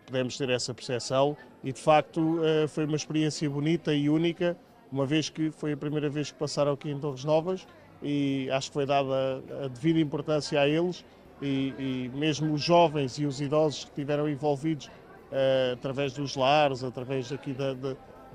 podemos 0.07 0.37
ter 0.37 0.49
essa 0.49 0.73
percepção 0.73 1.37
e 1.63 1.71
de 1.71 1.79
facto 1.79 2.39
eh, 2.43 2.67
foi 2.67 2.85
uma 2.85 2.95
experiência 2.95 3.47
bonita 3.49 3.93
e 3.93 4.09
única, 4.09 4.57
uma 4.91 5.05
vez 5.05 5.29
que 5.29 5.51
foi 5.51 5.73
a 5.73 5.77
primeira 5.77 6.09
vez 6.09 6.31
que 6.31 6.39
passaram 6.39 6.71
aqui 6.71 6.89
em 6.89 6.97
Torres 6.97 7.25
Novas 7.25 7.67
e 8.01 8.49
acho 8.51 8.69
que 8.69 8.73
foi 8.73 8.85
dada 8.85 9.43
a 9.63 9.67
devida 9.67 9.99
importância 9.99 10.59
a 10.61 10.67
eles 10.67 11.03
e, 11.41 11.73
e 11.77 12.11
mesmo 12.15 12.53
os 12.53 12.61
jovens 12.61 13.17
e 13.19 13.25
os 13.25 13.41
idosos 13.41 13.83
que 13.83 13.89
estiveram 13.91 14.29
envolvidos 14.29 14.87
uh, 14.87 15.73
através 15.73 16.13
dos 16.13 16.35
lares, 16.35 16.83
através 16.83 17.31
aqui 17.31 17.53
da, 17.53 17.73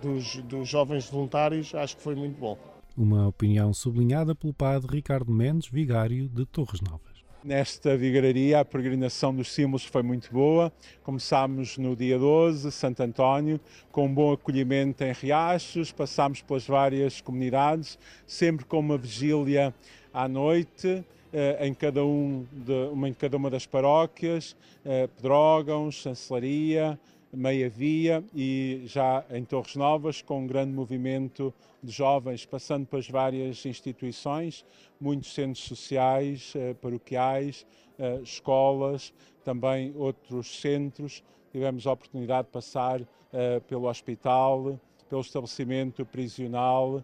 dos, 0.00 0.36
dos 0.42 0.68
jovens 0.68 1.08
voluntários, 1.08 1.74
acho 1.74 1.96
que 1.96 2.02
foi 2.02 2.14
muito 2.14 2.38
bom. 2.38 2.58
Uma 2.96 3.28
opinião 3.28 3.72
sublinhada 3.72 4.34
pelo 4.34 4.52
padre 4.52 4.96
Ricardo 4.96 5.32
Mendes, 5.32 5.70
vigário 5.70 6.28
de 6.28 6.44
Torres 6.44 6.80
Novas. 6.82 7.11
Nesta 7.44 7.96
vigararia, 7.96 8.60
a 8.60 8.64
peregrinação 8.64 9.34
dos 9.34 9.50
símbolos 9.52 9.84
foi 9.84 10.00
muito 10.00 10.32
boa. 10.32 10.72
Começámos 11.02 11.76
no 11.76 11.96
dia 11.96 12.16
12, 12.16 12.70
Santo 12.70 13.02
António, 13.02 13.58
com 13.90 14.06
um 14.06 14.14
bom 14.14 14.32
acolhimento 14.32 15.02
em 15.02 15.12
Riachos, 15.12 15.90
passámos 15.90 16.40
pelas 16.40 16.64
várias 16.64 17.20
comunidades, 17.20 17.98
sempre 18.28 18.64
com 18.64 18.78
uma 18.78 18.96
vigília 18.96 19.74
à 20.14 20.28
noite. 20.28 21.04
Eh, 21.32 21.66
em 21.66 21.74
cada, 21.74 22.04
um 22.04 22.46
de, 22.52 22.72
uma, 22.92 23.08
em 23.08 23.14
cada 23.14 23.38
uma 23.38 23.48
das 23.48 23.64
paróquias, 23.64 24.54
eh, 24.84 25.08
Pedrógãos, 25.16 25.94
Chancelaria, 25.94 27.00
Meia 27.32 27.70
Via 27.70 28.22
e 28.34 28.82
já 28.84 29.24
em 29.30 29.42
Torres 29.42 29.74
Novas, 29.74 30.20
com 30.20 30.40
um 30.40 30.46
grande 30.46 30.70
movimento 30.70 31.52
de 31.82 31.90
jovens, 31.90 32.44
passando 32.44 32.86
pelas 32.86 33.08
várias 33.08 33.64
instituições, 33.64 34.66
muitos 35.00 35.32
centros 35.32 35.64
sociais, 35.64 36.52
eh, 36.54 36.74
paroquiais, 36.74 37.66
eh, 37.98 38.20
escolas, 38.22 39.14
também 39.42 39.94
outros 39.96 40.60
centros. 40.60 41.24
Tivemos 41.50 41.86
a 41.86 41.92
oportunidade 41.92 42.48
de 42.48 42.52
passar 42.52 43.00
eh, 43.32 43.60
pelo 43.60 43.88
hospital, 43.88 44.78
pelo 45.08 45.22
estabelecimento 45.22 46.04
prisional, 46.04 47.02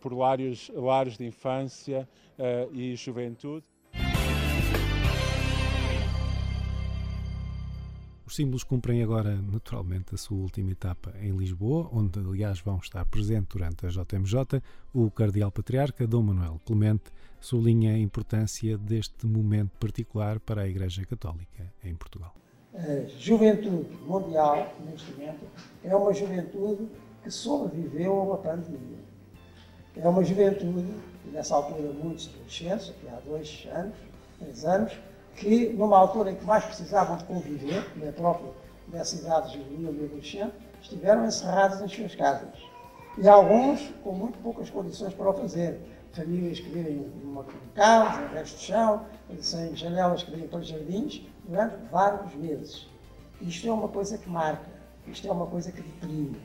por 0.00 0.14
lares, 0.14 0.70
lares 0.74 1.18
de 1.18 1.26
infância 1.26 2.08
e 2.72 2.96
juventude. 2.96 3.64
Símbolos 8.36 8.64
cumprem 8.64 9.02
agora, 9.02 9.34
naturalmente, 9.34 10.14
a 10.14 10.18
sua 10.18 10.36
última 10.36 10.70
etapa 10.70 11.10
em 11.22 11.34
Lisboa, 11.34 11.88
onde, 11.90 12.20
aliás, 12.20 12.60
vão 12.60 12.76
estar 12.76 13.02
presentes 13.06 13.48
durante 13.48 13.86
a 13.86 13.88
JMJ. 13.88 14.62
O 14.92 15.10
Cardeal 15.10 15.50
Patriarca 15.50 16.06
Dom 16.06 16.22
Manuel 16.22 16.60
Clemente 16.66 17.04
sublinha 17.40 17.94
a 17.94 17.98
importância 17.98 18.76
deste 18.76 19.26
momento 19.26 19.70
particular 19.80 20.38
para 20.38 20.62
a 20.62 20.68
Igreja 20.68 21.06
Católica 21.06 21.72
em 21.82 21.94
Portugal. 21.94 22.34
A 22.74 23.08
juventude 23.18 23.88
mundial, 24.06 24.76
neste 24.84 25.10
momento, 25.12 25.46
é 25.82 25.96
uma 25.96 26.12
juventude 26.12 26.88
que 27.22 27.30
sobreviveu 27.30 28.12
a 28.12 28.22
uma 28.22 28.36
pandemia. 28.36 28.98
É 29.96 30.06
uma 30.06 30.22
juventude, 30.22 30.86
nessa 31.32 31.54
altura, 31.54 31.90
muitos 31.90 32.28
adolescentes, 32.28 32.90
aqui 32.90 33.08
há 33.08 33.18
dois 33.20 33.66
anos, 33.72 33.96
três 34.38 34.64
anos, 34.66 34.92
que 35.36 35.68
numa 35.70 35.98
altura 35.98 36.32
em 36.32 36.36
que 36.36 36.44
mais 36.44 36.64
precisavam 36.64 37.16
de 37.16 37.24
conviver, 37.24 37.84
na 37.96 38.12
própria 38.12 38.50
dessa 38.88 39.16
idade 39.16 39.58
juvenil 39.58 39.94
e 39.94 40.04
adolescente, 40.04 40.52
estiveram 40.80 41.26
encerrados 41.26 41.80
nas 41.80 41.92
suas 41.92 42.14
casas. 42.14 42.54
E 43.18 43.28
alguns 43.28 43.80
com 44.02 44.12
muito 44.12 44.38
poucas 44.38 44.70
condições 44.70 45.14
para 45.14 45.30
o 45.30 45.32
fazer. 45.32 45.80
Famílias 46.12 46.60
que 46.60 46.70
vivem 46.70 47.12
numa 47.22 47.44
casa, 47.74 48.26
resto 48.28 48.56
de 48.56 48.62
chão, 48.62 49.04
sem 49.40 49.76
janelas 49.76 50.22
que 50.22 50.30
vêm 50.30 50.48
para 50.48 50.60
os 50.60 50.66
jardins, 50.66 51.22
durante 51.46 51.76
vários 51.90 52.34
meses. 52.34 52.88
Isto 53.40 53.68
é 53.68 53.72
uma 53.72 53.88
coisa 53.88 54.16
que 54.16 54.28
marca, 54.30 54.70
isto 55.06 55.28
é 55.28 55.30
uma 55.30 55.46
coisa 55.46 55.70
que 55.70 55.82
deprime 55.82 56.40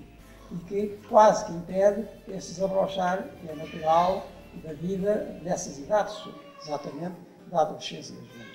e 0.51 0.55
que 0.65 0.99
quase 1.07 1.45
que 1.45 1.53
impede 1.53 2.05
esse 2.27 2.53
desabrochar 2.53 3.23
que 3.39 3.49
é 3.49 3.55
natural 3.55 4.27
da 4.63 4.73
vida 4.73 5.39
dessas 5.41 5.77
idades, 5.77 6.21
exatamente 6.61 7.15
da 7.47 7.61
adolescência 7.61 8.13
e 8.13 8.15
da 8.17 8.21
juventude. 8.23 8.50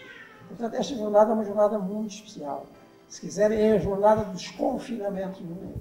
Portanto, 0.48 0.74
esta 0.74 0.94
jornada 0.94 1.30
é 1.30 1.34
uma 1.34 1.44
jornada 1.44 1.78
muito 1.78 2.14
especial. 2.14 2.66
Se 3.08 3.20
quiserem, 3.20 3.58
é 3.58 3.72
a 3.72 3.78
jornada 3.78 4.24
do 4.24 4.32
desconfinamento 4.32 5.42
no 5.42 5.54
mundo. 5.54 5.80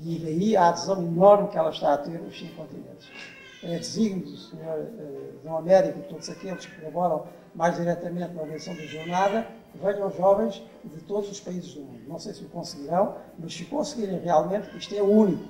E 0.00 0.18
daí 0.18 0.56
a 0.56 0.68
adesão 0.68 1.02
enorme 1.02 1.48
que 1.48 1.58
ela 1.58 1.70
está 1.70 1.94
a 1.94 1.98
ter 1.98 2.20
nos 2.20 2.38
cinco 2.38 2.54
continentes. 2.56 3.10
É 3.62 3.78
desígnio 3.78 4.24
do 4.24 4.36
Sr. 4.36 4.56
Uh, 4.56 5.38
Dom 5.42 5.56
Américo 5.56 5.98
e 5.98 6.02
todos 6.02 6.28
aqueles 6.28 6.66
que 6.66 6.80
colaboram 6.80 7.26
mais 7.54 7.76
diretamente 7.76 8.32
na 8.32 8.42
organização 8.42 8.76
da 8.76 8.86
jornada, 8.86 9.46
que 9.72 9.78
venham 9.78 10.10
jovens 10.12 10.62
de 10.84 11.00
todos 11.02 11.30
os 11.30 11.40
países 11.40 11.74
do 11.74 11.80
mundo. 11.80 12.00
Não 12.06 12.18
sei 12.18 12.34
se 12.34 12.44
o 12.44 12.48
conseguirão, 12.48 13.16
mas 13.38 13.54
se 13.54 13.64
conseguirem 13.64 14.20
realmente, 14.20 14.76
isto 14.76 14.94
é 14.94 15.02
único. 15.02 15.42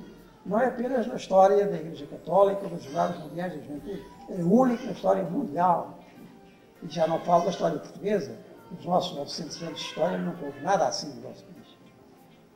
Não 0.47 0.59
é 0.59 0.66
apenas 0.68 1.07
na 1.07 1.16
história 1.16 1.66
da 1.66 1.77
Igreja 1.77 2.07
Católica 2.07 2.66
das 2.68 2.83
Jornadas 2.83 3.18
Mundiais 3.18 3.53
da 3.53 3.61
Juventude, 3.61 4.03
é 4.31 4.42
único 4.42 4.85
na 4.87 4.92
história 4.92 5.23
mundial. 5.25 5.97
E 6.83 6.88
já 6.88 7.07
não 7.07 7.19
falo 7.21 7.45
da 7.45 7.51
história 7.51 7.79
portuguesa. 7.79 8.37
Nos 8.71 8.85
nossos 8.85 9.17
900 9.17 9.62
anos 9.62 9.79
de 9.79 9.87
história 9.87 10.19
nunca 10.19 10.45
houve 10.45 10.61
nada 10.61 10.87
assim 10.87 11.14
no 11.14 11.29
nosso 11.29 11.45
país. 11.45 11.69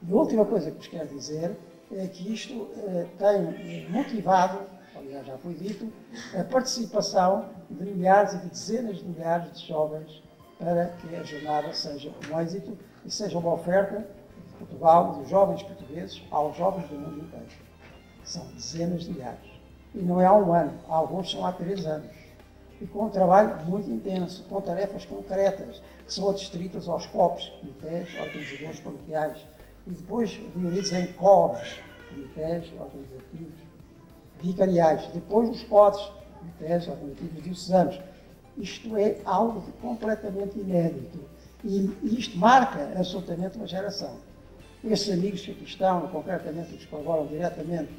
E 0.07 0.13
a 0.13 0.15
última 0.15 0.45
coisa 0.45 0.71
que 0.71 0.77
vos 0.77 0.87
quero 0.89 1.09
dizer 1.09 1.57
é 1.93 2.07
que 2.07 2.33
isto 2.33 2.69
eh, 2.77 3.07
tem 3.19 3.89
motivado, 3.91 4.61
aliás 4.97 5.27
já 5.27 5.39
foi 5.39 5.55
dito, 5.55 5.93
a 6.39 6.45
participação 6.45 7.51
de 7.71 7.85
milhares 7.85 8.35
e 8.35 8.39
de 8.39 8.49
dezenas 8.49 8.99
de 8.99 9.05
milhares 9.05 9.53
de 9.53 9.67
jovens 9.67 10.23
para 10.59 10.87
que 10.87 11.15
a 11.15 11.23
jornada 11.23 11.73
seja 11.73 12.13
um 12.31 12.41
êxito 12.41 12.79
e 13.05 13.11
seja 13.11 13.39
uma 13.39 13.53
oferta 13.55 14.07
de 14.47 14.53
Portugal, 14.55 15.15
dos 15.15 15.29
jovens 15.29 15.63
portugueses, 15.63 16.23
aos 16.31 16.57
jovens 16.57 16.89
do 16.89 16.95
mundo 16.95 17.21
inteiro. 17.25 17.47
São 18.25 18.47
dezenas 18.49 19.05
de 19.05 19.13
milhares. 19.13 19.51
E 19.95 19.99
não 19.99 20.21
é 20.21 20.27
há 20.27 20.33
um 20.33 20.53
ano, 20.53 20.73
alguns 20.89 21.31
são 21.31 21.45
há 21.45 21.53
três 21.53 21.85
anos 21.85 22.22
e 22.83 22.87
com 22.89 23.05
um 23.05 23.09
trabalho 23.11 23.65
muito 23.65 23.89
intenso, 23.89 24.43
com 24.49 24.61
tarefas 24.61 25.05
concretas, 25.05 25.81
que 26.05 26.13
são 26.13 26.29
adstritas 26.31 26.89
aos 26.89 27.07
COPs, 27.07 27.49
comités 27.61 28.09
organizadores 28.19 28.81
paroquiais, 28.81 29.39
e 29.87 29.91
depois 29.91 30.31
divididos 30.31 30.93
em 30.93 31.07
COVs, 31.13 31.79
comitês 32.09 32.73
organizativos 32.79 33.55
vicariais, 34.41 35.07
depois 35.15 35.49
os 35.49 35.63
CODs, 35.63 36.11
comitês 36.41 36.89
organizativos 36.89 37.43
diocesanos. 37.45 38.01
Isto 38.59 38.97
é 38.97 39.17
algo 39.25 39.63
completamente 39.81 40.59
inédito 40.59 41.21
e 41.65 41.97
isto 42.03 42.37
marca 42.37 42.93
absolutamente 42.97 43.57
uma 43.57 43.67
geração. 43.67 44.17
Esses 44.85 45.09
amigos 45.11 45.41
que 45.43 45.53
aqui 45.53 45.65
estão, 45.65 46.09
concretamente 46.09 46.75
os 46.75 46.81
que 46.81 46.89
colaboram 46.89 47.27
diretamente 47.29 47.93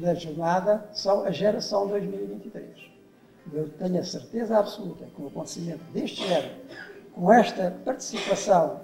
na 0.00 0.14
jornada, 0.14 0.88
são 0.94 1.24
a 1.24 1.30
geração 1.30 1.86
2023. 1.86 2.93
Eu 3.52 3.68
tenho 3.70 4.00
a 4.00 4.04
certeza 4.04 4.58
absoluta 4.58 5.06
que 5.06 5.22
um 5.22 5.26
acontecimento 5.26 5.84
deste 5.92 6.26
género, 6.26 6.54
com 7.14 7.32
esta 7.32 7.70
participação, 7.84 8.80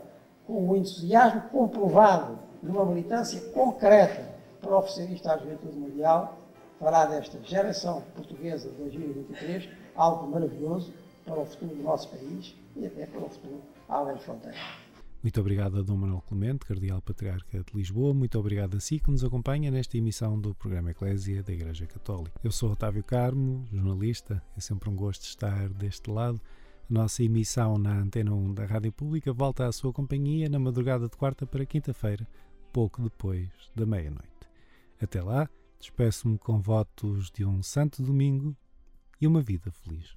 com 0.46 0.68
o 0.68 0.76
entusiasmo 0.76 1.42
comprovado 1.50 2.38
numa 2.62 2.84
militância 2.84 3.40
concreta 3.52 4.28
para 4.60 4.76
oferecer 4.76 5.10
isto 5.12 5.28
à 5.28 5.36
juventude 5.38 5.76
mundial, 5.76 6.38
fará 6.78 7.06
desta 7.06 7.38
geração 7.42 8.02
portuguesa 8.14 8.68
de 8.68 8.76
2023 8.76 9.68
algo 9.94 10.26
maravilhoso 10.26 10.92
para 11.24 11.38
o 11.38 11.44
futuro 11.44 11.74
do 11.74 11.82
nosso 11.82 12.08
país 12.08 12.54
e 12.76 12.86
até 12.86 13.06
para 13.06 13.20
o 13.20 13.28
futuro 13.28 13.60
além 13.88 14.16
de 14.16 14.24
fronteiras. 14.24 14.60
Muito 15.22 15.38
obrigado 15.38 15.78
a 15.78 15.82
Dom 15.82 15.98
Manuel 15.98 16.22
Clemente, 16.22 16.64
Cardeal 16.64 17.02
Patriarca 17.02 17.62
de 17.62 17.76
Lisboa. 17.76 18.14
Muito 18.14 18.38
obrigado 18.38 18.78
a 18.78 18.80
si 18.80 18.98
que 18.98 19.10
nos 19.10 19.22
acompanha 19.22 19.70
nesta 19.70 19.98
emissão 19.98 20.40
do 20.40 20.54
programa 20.54 20.92
Eclésia 20.92 21.42
da 21.42 21.52
Igreja 21.52 21.86
Católica. 21.86 22.40
Eu 22.42 22.50
sou 22.50 22.72
Otávio 22.72 23.04
Carmo, 23.04 23.66
jornalista. 23.70 24.42
É 24.56 24.60
sempre 24.60 24.88
um 24.88 24.96
gosto 24.96 25.24
estar 25.24 25.68
deste 25.68 26.10
lado. 26.10 26.40
A 26.90 26.92
nossa 26.92 27.22
emissão 27.22 27.76
na 27.76 27.98
Antena 27.98 28.32
1 28.32 28.54
da 28.54 28.64
Rádio 28.64 28.92
Pública 28.92 29.30
volta 29.30 29.66
à 29.66 29.72
sua 29.72 29.92
companhia 29.92 30.48
na 30.48 30.58
madrugada 30.58 31.06
de 31.06 31.16
quarta 31.18 31.46
para 31.46 31.66
quinta-feira, 31.66 32.26
pouco 32.72 33.02
depois 33.02 33.50
da 33.76 33.84
meia-noite. 33.84 34.26
Até 35.00 35.22
lá, 35.22 35.50
despeço-me 35.78 36.38
com 36.38 36.62
votos 36.62 37.30
de 37.30 37.44
um 37.44 37.62
santo 37.62 38.02
domingo 38.02 38.56
e 39.20 39.26
uma 39.26 39.42
vida 39.42 39.70
feliz. 39.70 40.16